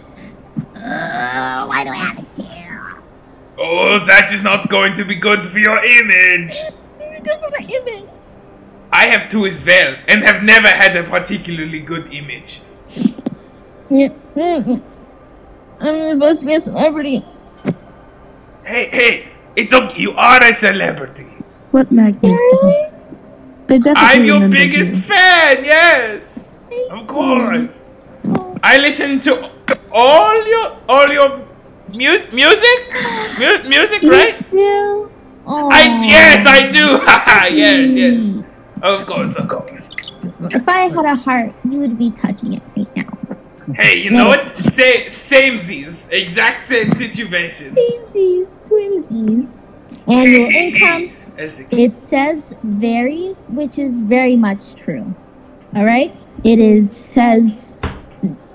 [0.76, 2.95] Uh, why do I have it here?
[3.58, 6.53] Oh, that is not going to be good for your image.
[6.97, 8.10] There's not an image.
[8.91, 12.62] I have two as well, and have never had a particularly good image.
[13.89, 14.10] Yeah,
[15.80, 17.26] I'm supposed to be a celebrity.
[18.64, 20.01] Hey, hey, it's okay.
[20.01, 21.28] You are a celebrity.
[21.72, 22.39] What Magnus?
[23.68, 24.99] They definitely I'm your remember biggest you.
[24.99, 25.66] fan.
[25.66, 26.47] Yes,
[26.89, 27.85] of course.
[28.66, 29.51] I listen to
[29.91, 31.30] all your all your
[31.93, 32.78] mu- music,
[33.38, 34.36] mu- music, right?
[34.47, 35.11] Still?
[35.45, 35.70] Oh.
[35.72, 36.86] I yes, I do.
[37.55, 38.43] Yes, yes.
[38.82, 39.95] Of course, of course.
[40.49, 43.11] If I had a heart, you would be touching it right now.
[43.76, 44.45] Hey, you know what?
[44.45, 47.76] Say samesies, exact same situation.
[47.76, 49.47] Twinsies, twinsies.
[50.07, 51.80] Annual income, As a kid.
[51.80, 55.13] it says varies, which is very much true.
[55.76, 56.16] All right?
[56.43, 57.51] It is says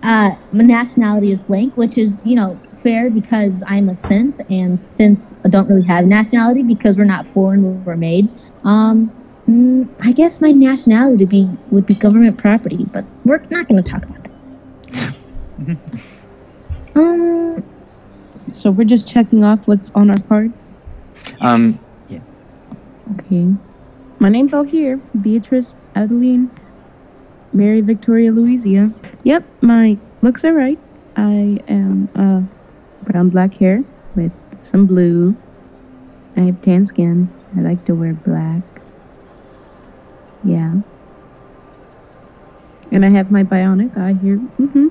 [0.03, 4.79] uh, my nationality is blank, which is, you know, fair because I'm a synth, and
[4.99, 8.29] synths don't really have nationality because we're not foreign, we're made.
[8.65, 9.13] Um,
[9.49, 13.83] mm, I guess my nationality would be would be government property, but we're not going
[13.83, 15.17] to talk about that.
[16.97, 17.63] um,
[18.55, 20.53] So we're just checking off what's on our card.
[21.41, 21.79] Um,
[22.09, 22.21] Yeah.
[23.13, 23.49] Okay.
[24.19, 25.01] My name's all here.
[25.21, 26.51] Beatrice Adeline
[27.53, 28.95] Mary Victoria Louisia.
[29.25, 30.79] Yep, my looks are right.
[31.17, 32.43] I am uh
[33.03, 33.83] brown black hair
[34.15, 34.33] with
[34.71, 35.37] some blue.
[36.37, 37.29] I have tan skin.
[37.57, 38.63] I like to wear black.
[40.45, 40.75] Yeah.
[42.93, 44.41] And I have my bionic eye here.
[44.59, 44.87] Mm-hmm.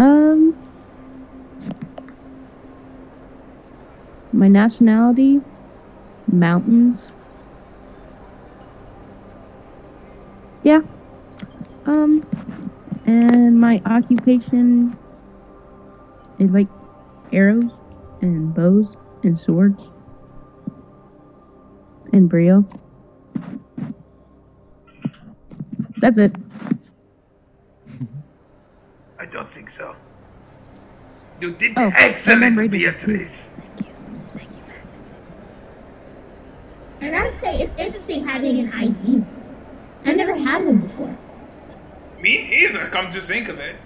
[0.00, 0.54] Um
[4.32, 5.40] my nationality
[6.30, 7.10] mountains.
[10.62, 10.80] Yeah.
[11.86, 12.24] Um,
[13.06, 14.96] and my occupation
[16.38, 16.68] is like
[17.32, 17.64] arrows
[18.22, 19.90] and bows and swords
[22.12, 22.64] and brio.
[25.98, 26.34] That's it.
[29.18, 29.96] I don't think so.
[31.40, 33.50] You did Oh, excellent, remember to- Beatrice.
[37.00, 39.22] And I would say it's interesting having an ID.
[40.06, 41.16] I've never had one before.
[42.24, 43.76] Me neither, come to think of it.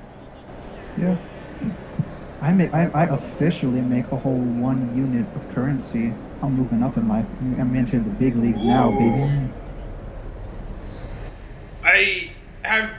[0.96, 1.16] Yeah.
[2.40, 6.14] I make I, I officially make a whole one unit of currency.
[6.40, 7.26] I'm moving up in life.
[7.40, 9.50] I'm entering the big leagues now, baby.
[11.82, 12.32] I
[12.62, 12.92] have.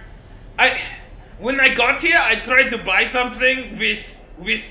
[0.60, 0.82] I.
[1.38, 4.04] When I got here, I tried to buy something with.
[4.38, 4.66] with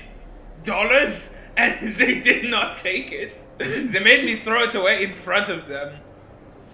[0.63, 3.43] dollars, and they did not take it.
[3.91, 5.97] They made me throw it away in front of them.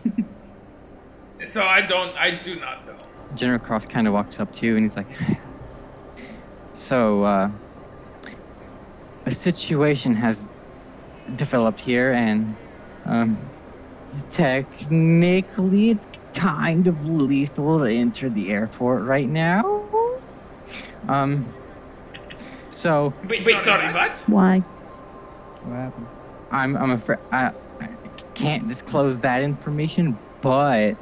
[1.45, 2.13] so I don't.
[2.17, 2.97] I do not know.
[3.35, 5.07] General Cross kind of walks up too, and he's like,
[6.73, 7.49] "So, uh,
[9.25, 10.47] a situation has
[11.35, 12.55] developed here, and
[13.05, 13.37] um,
[14.29, 19.81] technically, it's kind of lethal to enter the airport right now.
[21.07, 21.45] Um,
[22.71, 24.17] so Wait, wait sorry, what?
[24.27, 24.59] Why?
[24.59, 26.07] What happened?
[26.51, 27.89] I'm I'm afraid I, I
[28.33, 30.93] can't disclose that information, but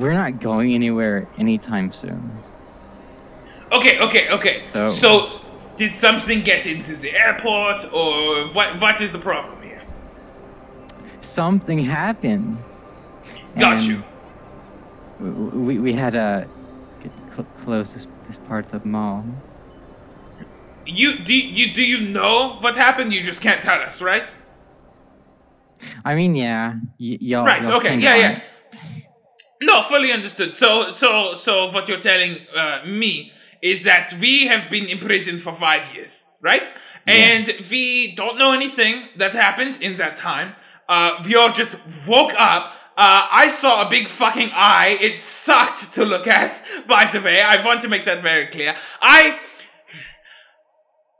[0.00, 2.32] we're not going anywhere anytime soon.
[3.70, 4.54] Okay, okay, okay.
[4.58, 5.40] So- so
[5.76, 8.80] did something get into the airport, or what?
[8.80, 9.82] What is the problem here?
[11.20, 12.58] Something happened.
[13.58, 14.02] Got and you.
[15.20, 16.46] We, we had to
[17.02, 19.24] get cl- close this, this part of the mall.
[20.84, 23.12] You do you do you know what happened?
[23.12, 24.28] You just can't tell us, right?
[26.04, 27.44] I mean, yeah, y- y'all.
[27.44, 27.62] Right.
[27.62, 27.96] y'all Okay.
[27.98, 28.16] Yeah.
[28.16, 28.40] Yeah.
[29.62, 30.56] No, fully understood.
[30.56, 33.32] So, so, so, what you're telling uh, me
[33.62, 36.72] is that we have been imprisoned for five years, right?
[37.06, 40.54] And we don't know anything that happened in that time.
[40.88, 41.76] Uh, we all just
[42.08, 42.74] woke up.
[42.96, 44.98] Uh, I saw a big fucking eye.
[45.00, 46.60] It sucked to look at.
[46.88, 48.76] By the way, I want to make that very clear.
[49.00, 49.38] I.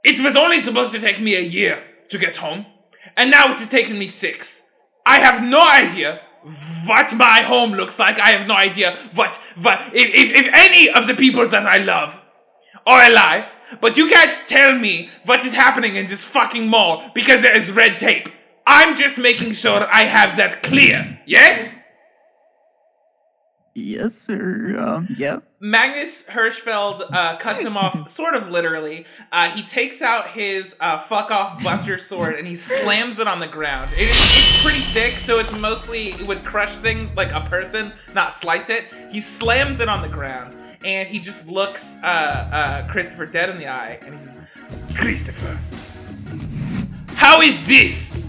[0.03, 2.65] It was only supposed to take me a year to get home,
[3.15, 4.69] and now it has taken me six.
[5.05, 6.19] I have no idea
[6.85, 8.19] what my home looks like.
[8.19, 11.77] I have no idea what what if, if, if any of the people that I
[11.77, 12.19] love
[12.85, 13.55] are alive.
[13.81, 17.71] But you can't tell me what is happening in this fucking mall because there is
[17.71, 18.29] red tape.
[18.67, 21.19] I'm just making sure I have that clear.
[21.25, 21.75] Yes?
[23.73, 24.77] Yes, sir.
[24.77, 25.43] Um, yep.
[25.63, 29.05] Magnus Hirschfeld uh, cuts him off, sort of literally.
[29.31, 33.39] Uh, he takes out his uh, fuck off Buster sword and he slams it on
[33.39, 33.89] the ground.
[33.93, 37.93] It is, it's pretty thick, so it's mostly it would crush things like a person,
[38.13, 38.87] not slice it.
[39.09, 40.53] He slams it on the ground
[40.83, 44.37] and he just looks uh, uh, Christopher dead in the eye and he says,
[44.97, 45.57] Christopher.
[47.15, 48.21] How is this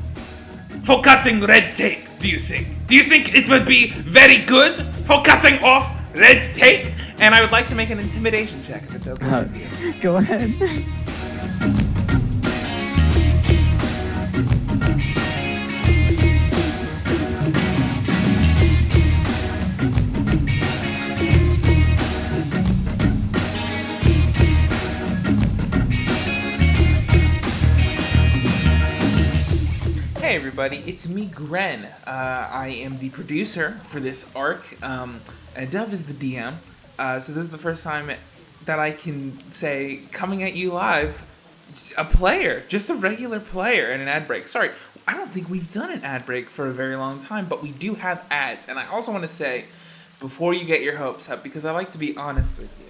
[0.84, 2.68] for cutting red tape, do you think?
[2.86, 6.94] Do you think it would be very good for cutting off red tape?
[7.18, 9.26] And I would like to make an intimidation check if it's okay.
[9.26, 9.44] Uh,
[10.00, 10.50] go ahead.
[30.20, 31.84] Hey everybody, it's me, Gren.
[31.84, 35.20] Uh, I am the producer for this arc, um,
[35.54, 36.54] and Dove is the DM.
[36.98, 38.10] Uh, so this is the first time
[38.64, 41.30] that I can say coming at you live,
[41.98, 44.48] a player, just a regular player in an ad break.
[44.48, 44.70] Sorry,
[45.06, 47.72] I don't think we've done an ad break for a very long time, but we
[47.72, 48.68] do have ads.
[48.68, 49.66] And I also want to say,
[50.20, 52.83] before you get your hopes up, because I like to be honest with you,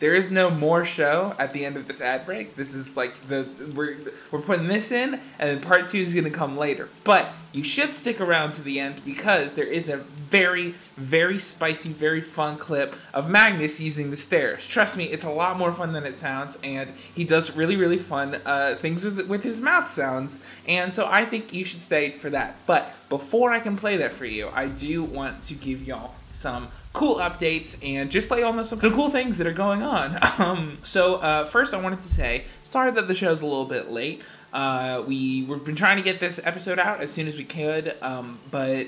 [0.00, 2.54] there is no more show at the end of this ad break.
[2.54, 3.96] This is like the we're
[4.30, 6.88] we're putting this in, and then part two is gonna come later.
[7.04, 11.88] But you should stick around to the end because there is a very very spicy,
[11.90, 14.66] very fun clip of Magnus using the stairs.
[14.66, 17.98] Trust me, it's a lot more fun than it sounds, and he does really really
[17.98, 20.44] fun uh, things with with his mouth sounds.
[20.68, 22.56] And so I think you should stay for that.
[22.66, 26.68] But before I can play that for you, I do want to give y'all some
[26.98, 30.18] cool updates and just y'all know some, some cool things that are going on.
[30.38, 33.90] Um, so uh, first, I wanted to say sorry that the show's a little bit
[33.90, 34.22] late.
[34.52, 37.96] Uh, we we've been trying to get this episode out as soon as we could,
[38.02, 38.86] um, but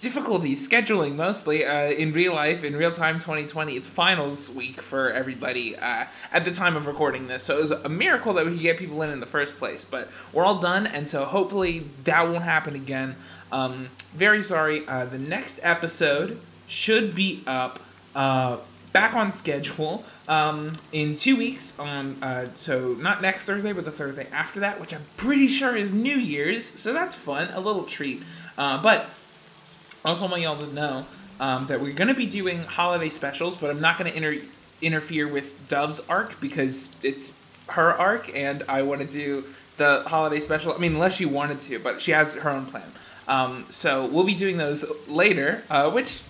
[0.00, 5.10] difficulties scheduling mostly uh, in real life in real time 2020 it's finals week for
[5.10, 8.52] everybody uh, at the time of recording this so it was a miracle that we
[8.52, 11.78] could get people in in the first place but we're all done and so hopefully
[12.04, 13.16] that won't happen again
[13.50, 17.80] um, very sorry uh, the next episode should be up
[18.14, 18.58] uh,
[18.92, 23.90] back on schedule um, in two weeks on uh, so not next thursday but the
[23.90, 27.84] thursday after that which i'm pretty sure is new year's so that's fun a little
[27.84, 28.22] treat
[28.58, 29.08] uh, but
[30.04, 31.04] also want y'all to know
[31.40, 34.46] um, that we're to be doing holiday specials, but I'm not to inter-
[34.80, 37.32] interfere with Dove's arc because it's
[37.68, 39.44] her arc, and I want to do
[39.76, 40.72] the holiday special.
[40.72, 42.90] I mean, unless she wanted to, but she has her own plan.
[43.28, 46.22] Um, so we'll be doing those later, uh, which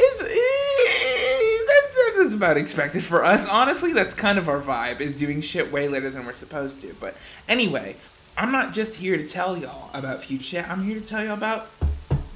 [0.00, 3.48] is eh, that's, that's about expected for us.
[3.48, 6.94] Honestly, that's kind of our vibe is doing shit way later than we're supposed to.
[7.00, 7.16] But
[7.48, 7.96] anyway,
[8.36, 10.66] I'm not just here to tell y'all about future.
[10.68, 11.68] I'm here to tell y'all about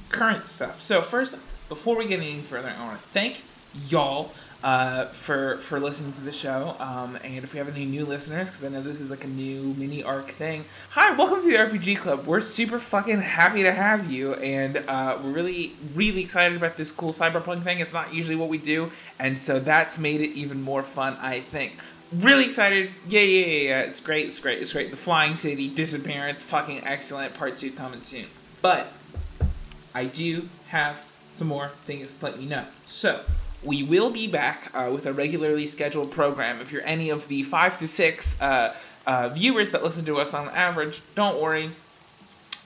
[0.09, 0.79] current stuff.
[0.79, 1.35] So first,
[1.67, 3.41] before we get any further, I want to thank
[3.89, 4.31] y'all
[4.63, 6.75] uh, for for listening to the show.
[6.79, 9.27] Um, and if we have any new listeners, because I know this is like a
[9.27, 10.65] new mini arc thing.
[10.91, 12.25] Hi, welcome to the RPG Club.
[12.25, 16.91] We're super fucking happy to have you, and uh, we're really really excited about this
[16.91, 17.79] cool cyberpunk thing.
[17.79, 21.17] It's not usually what we do, and so that's made it even more fun.
[21.21, 21.77] I think.
[22.13, 22.91] Really excited.
[23.07, 23.81] Yeah, yeah, yeah, yeah.
[23.81, 24.27] It's great.
[24.27, 24.61] It's great.
[24.61, 24.91] It's great.
[24.91, 26.41] The Flying City Disappearance.
[26.43, 27.33] Fucking excellent.
[27.33, 28.25] Part two coming soon.
[28.61, 28.93] But
[29.93, 32.65] I do have some more things to let you know.
[32.87, 33.21] So,
[33.65, 36.61] we will be back uh, with a regularly scheduled program.
[36.61, 38.75] If you're any of the five to six uh,
[39.07, 41.71] uh, viewers that listen to us on average, don't worry.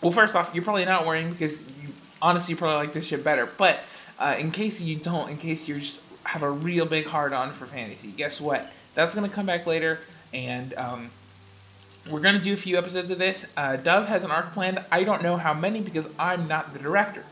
[0.02, 1.90] Well, first off, you're probably not worrying because you,
[2.22, 3.48] honestly, you probably like this shit better.
[3.58, 3.80] But
[4.20, 7.52] uh, in case you don't, in case you just have a real big hard on
[7.52, 8.72] for fantasy, guess what?
[8.94, 10.00] That's gonna come back later,
[10.34, 11.12] and um,
[12.10, 13.46] we're gonna do a few episodes of this.
[13.56, 14.84] Uh, Dove has an arc planned.
[14.92, 17.24] I don't know how many because I'm not the director.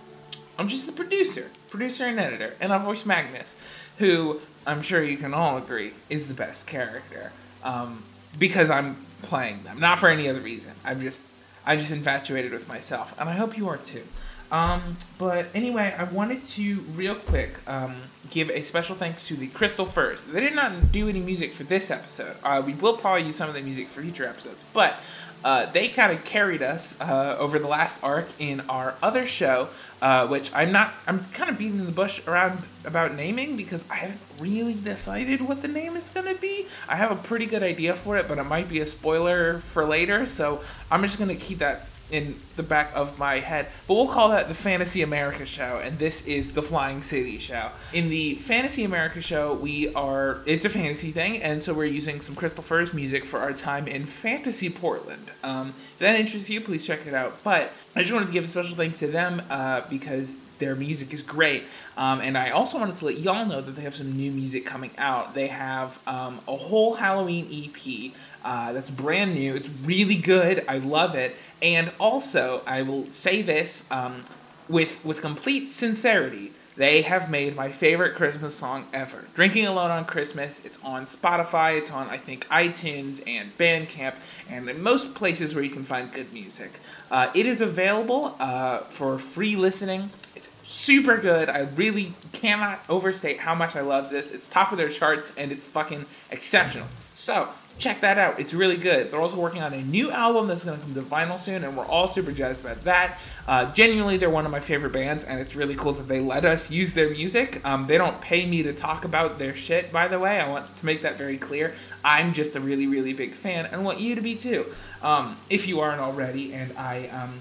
[0.57, 3.55] I'm just the producer, producer and editor, and I voice Magnus,
[3.97, 7.31] who I'm sure you can all agree is the best character.
[7.63, 8.03] Um,
[8.39, 10.73] because I'm playing them, not for any other reason.
[10.85, 11.27] I'm just
[11.65, 14.03] I'm just infatuated with myself, and I hope you are too.
[14.49, 17.95] Um, but anyway, I wanted to real quick um,
[18.29, 20.23] give a special thanks to the Crystal Furs.
[20.23, 22.37] They did not do any music for this episode.
[22.43, 25.01] Uh, we will probably use some of the music for future episodes, but
[25.43, 29.67] uh, they kind of carried us uh, over the last arc in our other show,
[30.01, 30.93] uh, which I'm not.
[31.07, 35.61] I'm kind of beating the bush around about naming because I haven't really decided what
[35.61, 36.67] the name is gonna be.
[36.87, 39.85] I have a pretty good idea for it, but it might be a spoiler for
[39.85, 40.25] later.
[40.25, 43.67] So I'm just gonna keep that in the back of my head.
[43.87, 47.71] But we'll call that the Fantasy America show, and this is the Flying City show.
[47.93, 52.21] In the Fantasy America show, we are it's a fantasy thing, and so we're using
[52.21, 55.31] some Crystal Furs music for our time in Fantasy Portland.
[55.43, 57.43] Um, if that interests you, please check it out.
[57.43, 61.13] But I just wanted to give a special thanks to them uh, because their music
[61.13, 61.63] is great.
[61.97, 64.65] Um, and I also wanted to let y'all know that they have some new music
[64.65, 65.33] coming out.
[65.33, 69.55] They have um, a whole Halloween EP uh, that's brand new.
[69.55, 70.63] It's really good.
[70.67, 71.35] I love it.
[71.61, 74.21] And also, I will say this um,
[74.69, 76.51] with with complete sincerity.
[76.75, 79.25] They have made my favorite Christmas song ever.
[79.33, 80.63] Drinking Alone on Christmas.
[80.63, 81.75] It's on Spotify.
[81.75, 84.13] It's on, I think, iTunes and Bandcamp,
[84.47, 86.79] and in most places where you can find good music.
[87.09, 90.11] Uh, it is available uh, for free listening.
[90.35, 91.49] It's super good.
[91.49, 94.29] I really cannot overstate how much I love this.
[94.31, 96.87] It's top of their charts, and it's fucking exceptional.
[97.15, 97.49] So,
[97.79, 98.39] check that out.
[98.39, 99.11] It's really good.
[99.11, 101.77] They're also working on a new album that's going to come to vinyl soon, and
[101.77, 103.19] we're all super jazzed about that.
[103.47, 106.43] Uh, genuinely, they're one of my favorite bands, and it's really cool that they let
[106.43, 107.63] us use their music.
[107.65, 110.39] Um, they don't pay me to talk about their shit, by the way.
[110.39, 111.73] I want to make that very clear.
[112.03, 114.65] I'm just a really, really big fan, and want you to be too,
[115.01, 116.53] um, if you aren't already.
[116.53, 117.39] And I, um,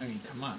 [0.00, 0.58] I mean, come on,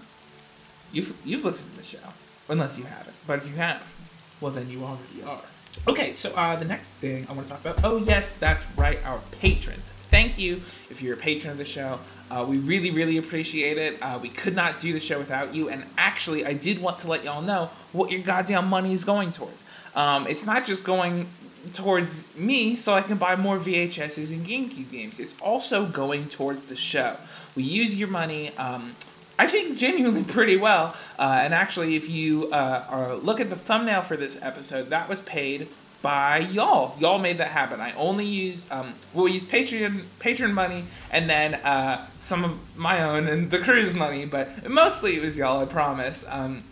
[0.92, 2.10] you've you've listened to the show,
[2.48, 3.16] unless you haven't.
[3.28, 3.94] But if you have,
[4.40, 5.42] well, then you already are.
[5.88, 7.84] Okay, so uh, the next thing I want to talk about.
[7.84, 9.90] Oh yes, that's right, our patrons.
[10.10, 12.00] Thank you if you're a patron of the show.
[12.32, 14.02] Uh, we really, really appreciate it.
[14.02, 15.70] Uh, we could not do the show without you.
[15.70, 19.32] And actually, I did want to let y'all know what your goddamn money is going
[19.32, 19.62] towards.
[19.96, 21.28] Um, it's not just going
[21.74, 25.20] towards me so I can buy more VHSs and GameCube games.
[25.20, 27.18] It's also going towards the show.
[27.56, 28.56] We use your money.
[28.58, 28.96] Um,
[29.40, 30.96] I think genuinely pretty well.
[31.18, 35.22] Uh, and actually, if you uh, look at the thumbnail for this episode, that was
[35.22, 35.68] paid
[36.04, 36.96] by y'all.
[37.00, 37.80] Y'all made that happen.
[37.80, 42.78] I only used um, well, we used Patreon Patreon money and then uh, some of
[42.78, 45.62] my own and the crew's money, but mostly it was y'all.
[45.62, 46.26] I promise.
[46.30, 46.64] Um,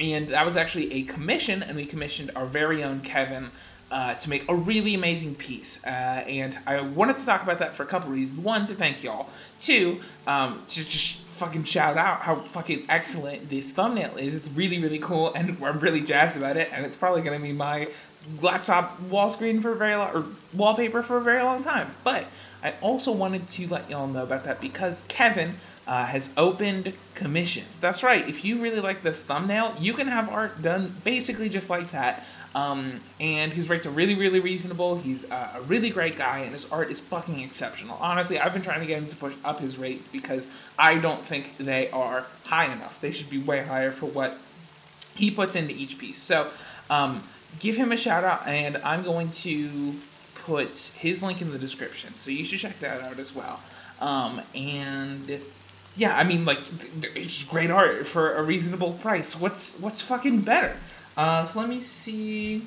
[0.00, 3.50] and that was actually a commission, and we commissioned our very own Kevin.
[3.90, 5.84] Uh, to make a really amazing piece.
[5.84, 8.40] Uh, and I wanted to talk about that for a couple reasons.
[8.40, 9.28] One, to thank y'all.
[9.60, 14.34] Two, um, to just fucking shout out how fucking excellent this thumbnail is.
[14.34, 16.68] It's really, really cool, and I'm really jazzed about it.
[16.72, 17.88] And it's probably gonna be my
[18.40, 20.24] laptop wall screen for a very long, or
[20.54, 21.94] wallpaper for a very long time.
[22.04, 22.26] But
[22.62, 25.56] I also wanted to let y'all know about that because Kevin
[25.86, 27.78] uh, has opened commissions.
[27.78, 28.26] That's right.
[28.28, 32.24] If you really like this thumbnail, you can have art done basically just like that.
[32.54, 34.98] Um, and his rates are really, really reasonable.
[34.98, 37.96] He's uh, a really great guy, and his art is fucking exceptional.
[38.00, 40.46] Honestly, I've been trying to get him to push up his rates because
[40.78, 43.00] I don't think they are high enough.
[43.00, 44.38] They should be way higher for what
[45.14, 46.20] he puts into each piece.
[46.20, 46.48] So,
[46.90, 47.22] um,
[47.58, 49.94] give him a shout out, and I'm going to
[50.34, 52.12] put his link in the description.
[52.14, 53.60] So you should check that out as well.
[54.00, 55.40] Um, and
[55.96, 56.58] yeah, I mean, like,
[57.02, 59.38] it's great art for a reasonable price.
[59.38, 60.76] What's what's fucking better?
[61.16, 62.62] Uh, so let me see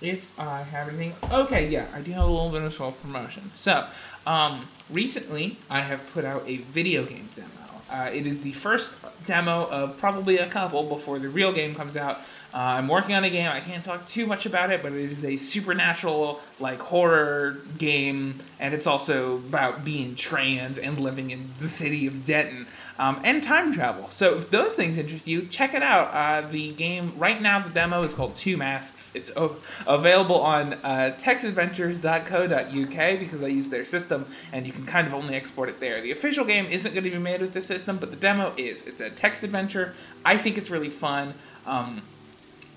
[0.00, 1.12] if I have anything.
[1.32, 3.50] Okay, yeah, I do have a little bit of self promotion.
[3.54, 3.86] So,
[4.26, 7.48] um, recently I have put out a video game demo.
[7.90, 11.96] Uh, it is the first demo of probably a couple before the real game comes
[11.96, 12.18] out.
[12.52, 13.48] Uh, I'm working on a game.
[13.48, 18.40] I can't talk too much about it, but it is a supernatural, like horror game,
[18.60, 22.66] and it's also about being trans and living in the city of Denton
[22.98, 24.08] um, and time travel.
[24.10, 26.10] So if those things interest you, check it out.
[26.12, 29.12] Uh, the game right now, the demo is called Two Masks.
[29.14, 35.06] It's o- available on uh, textadventures.co.uk because I use their system, and you can kind
[35.06, 36.00] of only export it there.
[36.00, 38.86] The official game isn't going to be made with this system, but the demo is.
[38.86, 39.94] It's a text adventure.
[40.24, 41.34] I think it's really fun.
[41.66, 42.02] Um,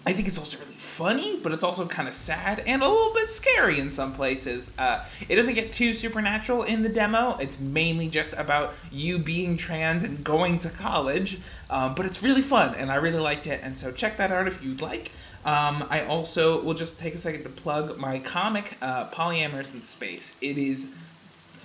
[0.05, 3.13] I think it's also really funny, but it's also kind of sad and a little
[3.13, 4.71] bit scary in some places.
[4.77, 7.37] Uh, it doesn't get too supernatural in the demo.
[7.37, 11.39] It's mainly just about you being trans and going to college,
[11.69, 13.59] um, but it's really fun, and I really liked it.
[13.63, 15.11] And so check that out if you'd like.
[15.45, 19.81] Um, I also will just take a second to plug my comic, uh, Polyamorous in
[19.81, 20.35] Space.
[20.41, 20.91] It is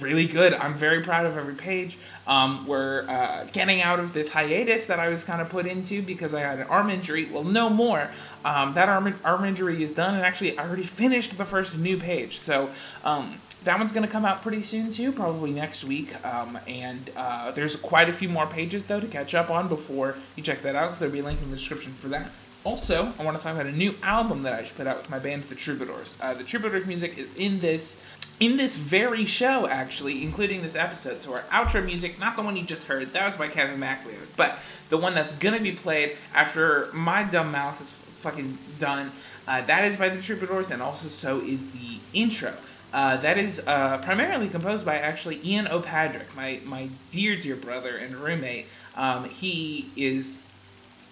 [0.00, 0.54] really good.
[0.54, 1.98] I'm very proud of every page.
[2.26, 6.02] Um, we're uh, getting out of this hiatus that I was kind of put into
[6.02, 7.26] because I had an arm injury.
[7.30, 8.10] Well, no more.
[8.44, 11.96] Um, that arm, arm injury is done, and actually, I already finished the first new
[11.96, 12.38] page.
[12.38, 12.70] So
[13.04, 16.24] um, that one's going to come out pretty soon too, probably next week.
[16.24, 20.16] Um, and uh, there's quite a few more pages though to catch up on before
[20.36, 20.94] you check that out.
[20.94, 22.30] So there'll be a link in the description for that.
[22.64, 25.08] Also, I want to talk about a new album that I should put out with
[25.08, 26.16] my band, The Troubadours.
[26.20, 28.00] Uh, the Troubadours music is in this
[28.38, 31.22] in this very show, actually, including this episode.
[31.22, 34.36] So our outro music, not the one you just heard, that was by Kevin MacLeod,
[34.36, 34.58] but
[34.88, 39.10] the one that's gonna be played after my dumb mouth is fucking done.
[39.48, 42.52] Uh, that is by the Troubadours, and also so is the intro.
[42.92, 47.96] Uh, that is uh, primarily composed by actually Ian O'Padrick, my my dear dear brother
[47.96, 48.66] and roommate.
[48.96, 50.46] Um, he is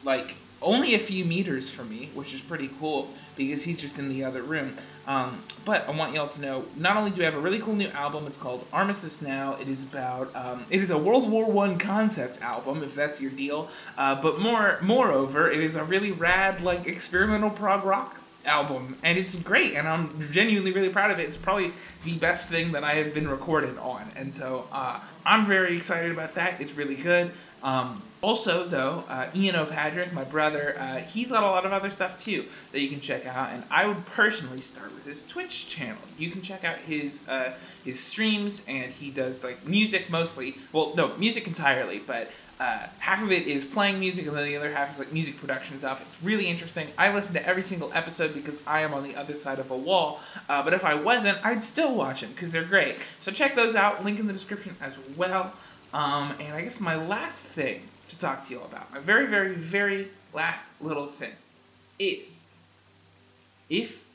[0.03, 4.09] like only a few meters from me, which is pretty cool because he's just in
[4.09, 4.77] the other room.
[5.07, 7.75] Um, but I want y'all to know, not only do we have a really cool
[7.75, 9.57] new album, it's called Armistice Now.
[9.61, 13.31] It is about, um, it is a World War One concept album, if that's your
[13.31, 13.69] deal.
[13.99, 19.19] Uh, but more, moreover, it is a really rad, like experimental prog rock album, and
[19.19, 21.27] it's great, and I'm genuinely really proud of it.
[21.29, 21.73] It's probably
[22.05, 26.13] the best thing that I have been recorded on, and so uh, I'm very excited
[26.13, 26.61] about that.
[26.61, 27.31] It's really good.
[27.65, 31.91] Um, also, though, uh, Ian O'Padrick, my brother, uh, he's got a lot of other
[31.91, 35.69] stuff too that you can check out, and I would personally start with his Twitch
[35.69, 36.01] channel.
[36.19, 37.53] You can check out his uh,
[37.85, 40.57] his streams, and he does like music mostly.
[40.73, 44.57] Well, no, music entirely, but uh, half of it is playing music, and then the
[44.57, 46.01] other half is like music production stuff.
[46.01, 46.87] It's really interesting.
[46.97, 49.77] I listen to every single episode because I am on the other side of a
[49.77, 50.21] wall.
[50.49, 52.97] Uh, but if I wasn't, I'd still watch them because they're great.
[53.21, 54.05] So check those out.
[54.05, 55.53] Link in the description as well.
[55.95, 59.27] Um, and I guess my last thing to talk to you all about, my very,
[59.27, 61.33] very, very last little thing,
[62.01, 62.43] is
[63.71, 64.07] if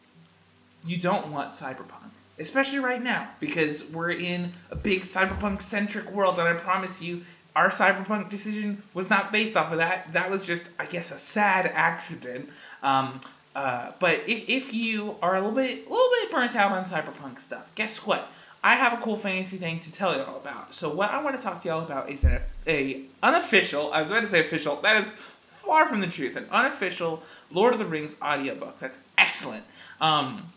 [0.86, 6.38] you don't want cyberpunk, especially right now, because we're in a big cyberpunk centric world,
[6.38, 7.22] and I promise you,
[7.56, 10.12] our cyberpunk decision was not based off of that.
[10.14, 12.50] That was just, I guess, a sad accident.
[12.84, 13.22] Um,
[13.56, 16.84] uh, but if, if you are a little bit, a little bit burnt out on
[16.84, 18.30] cyberpunk stuff, guess what?
[18.64, 20.74] I have a cool fantasy thing to tell you all about.
[20.74, 23.92] So what I want to talk to y'all about is an a unofficial.
[23.94, 24.76] I was about to say official.
[24.78, 26.36] That is far from the truth.
[26.36, 28.80] An unofficial Lord of the Rings audiobook.
[28.80, 29.64] That's excellent.
[30.02, 30.52] Um,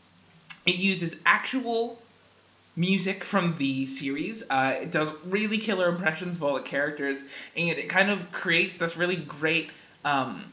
[0.67, 2.01] it uses actual
[2.75, 4.43] music from the series.
[4.49, 7.25] Uh, it does really killer impressions of all the characters,
[7.57, 9.71] and it kind of creates this really great.
[10.05, 10.53] Um,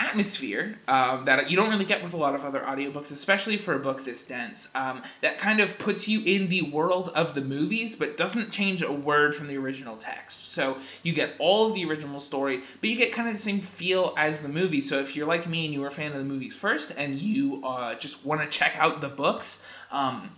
[0.00, 3.74] atmosphere um, that you don't really get with a lot of other audiobooks, especially for
[3.74, 7.42] a book this dense, um, that kind of puts you in the world of the
[7.42, 10.48] movies, but doesn't change a word from the original text.
[10.48, 13.60] So you get all of the original story, but you get kind of the same
[13.60, 14.80] feel as the movie.
[14.80, 17.16] So if you're like me and you were a fan of the movies first and
[17.16, 20.30] you uh, just want to check out the books, um,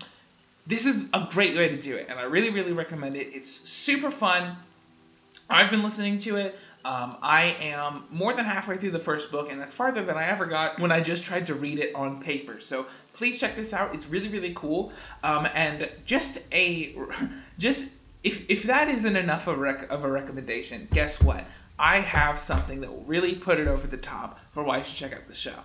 [0.66, 3.28] this is a great way to do it, and I really, really recommend it.
[3.32, 4.56] It's super fun.
[5.50, 6.58] I've been listening to it.
[6.84, 10.24] Um, I am more than halfway through the first book, and that's farther than I
[10.24, 12.60] ever got when I just tried to read it on paper.
[12.60, 13.94] So please check this out.
[13.94, 14.92] It's really, really cool.
[15.22, 16.96] Um, and just a,
[17.58, 17.92] just
[18.24, 21.44] if if that isn't enough of a, rec- of a recommendation, guess what?
[21.78, 24.96] I have something that will really put it over the top for why you should
[24.96, 25.60] check out the show.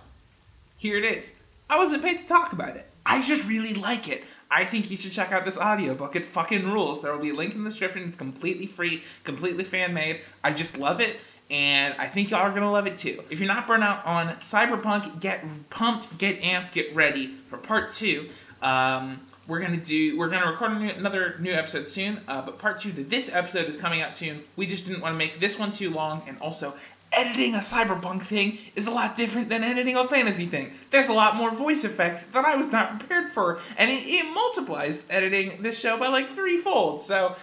[0.76, 1.32] Here it is.
[1.68, 2.88] I wasn't paid to talk about it.
[3.04, 4.24] I just really like it.
[4.50, 6.16] I think you should check out this audiobook.
[6.16, 7.02] It fucking rules.
[7.02, 8.04] There will be a link in the description.
[8.04, 10.20] It's completely free, completely fan made.
[10.42, 11.20] I just love it,
[11.50, 13.22] and I think y'all are gonna love it too.
[13.30, 17.92] If you're not burnt out on Cyberpunk, get pumped, get amped, get ready for part
[17.92, 18.28] two.
[18.62, 22.78] Um, we're gonna do we're gonna record new, another new episode soon uh, but part
[22.78, 25.58] two to this episode is coming out soon we just didn't want to make this
[25.58, 26.74] one too long and also
[27.12, 30.72] editing a cyberpunk thing is a lot different than editing a fantasy thing.
[30.90, 34.32] There's a lot more voice effects that I was not prepared for, and it, it
[34.34, 37.02] multiplies editing this show by like threefold.
[37.02, 37.36] So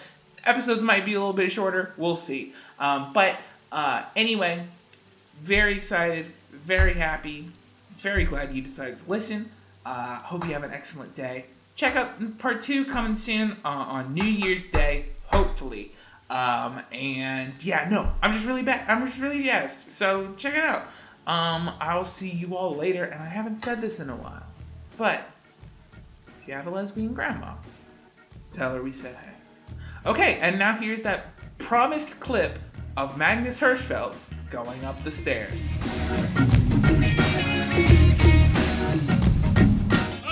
[0.46, 1.94] episodes might be a little bit shorter.
[1.98, 2.54] We'll see.
[2.80, 3.36] Um, but
[3.72, 4.64] uh, anyway,
[5.42, 7.50] very excited, very happy,
[7.98, 9.50] very glad you decided to listen.
[9.86, 11.46] Uh, hope you have an excellent day.
[11.76, 15.92] Check out part two coming soon uh, on New Year's Day, hopefully.
[16.30, 18.90] Um, and yeah, no, I'm just really bad.
[18.90, 19.92] I'm just really jazzed.
[19.92, 20.84] So check it out.
[21.28, 23.04] Um, I'll see you all later.
[23.04, 24.44] And I haven't said this in a while,
[24.98, 25.30] but
[26.42, 27.54] if you have a lesbian grandma,
[28.52, 29.78] tell her we said hey.
[30.06, 31.28] Okay, and now here's that
[31.58, 32.60] promised clip
[32.98, 34.16] of Magnus Hirschfeld
[34.50, 35.70] going up the stairs.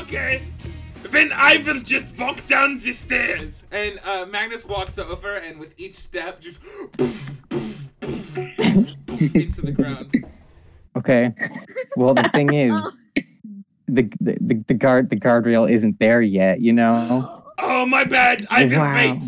[0.01, 0.52] Okay.
[1.13, 3.61] Then I will just walk down the stairs.
[3.71, 6.59] And uh, Magnus walks over, and with each step, just
[8.01, 10.25] into the ground.
[10.97, 11.31] Okay.
[11.95, 12.73] Well, the thing is,
[13.87, 16.61] the, the the the guard the guardrail isn't there yet.
[16.61, 17.43] You know.
[17.59, 18.45] Oh, my bad.
[18.49, 18.95] I will Wow.
[18.95, 19.23] wait.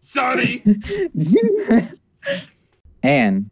[0.00, 0.62] Sorry.
[3.04, 3.48] and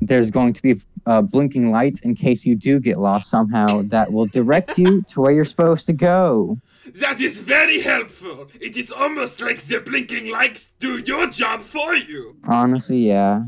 [0.00, 3.82] there's going to be uh, blinking lights in case you do get lost somehow.
[3.82, 6.58] That will direct you to where you're supposed to go.
[6.94, 8.48] That is very helpful.
[8.60, 12.36] It is almost like the blinking lights do your job for you.
[12.48, 13.44] Honestly, yeah.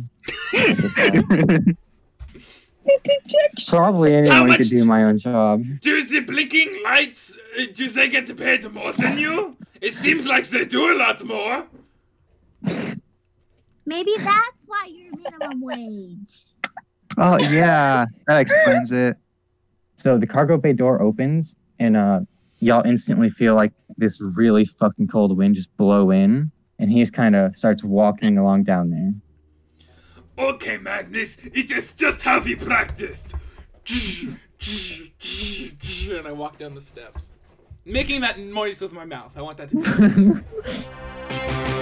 [3.69, 5.65] Probably anyone much- could do my own job.
[5.81, 9.57] Do the blinking lights, uh, do they get paid more than you?
[9.81, 11.67] It seems like they do a lot more.
[13.85, 16.45] Maybe that's why you're minimum wage.
[17.19, 19.17] Oh yeah, that explains it.
[19.97, 22.21] So the cargo bay door opens, and uh,
[22.59, 27.13] y'all instantly feel like this really fucking cold wind just blow in, and he just
[27.13, 29.13] kind of starts walking along down there.
[30.39, 33.35] Okay, Magnus, it is just how we practiced.
[36.09, 37.33] and I walk down the steps,
[37.85, 39.37] making that noise with my mouth.
[39.37, 40.43] I want that to.
[41.29, 41.79] Be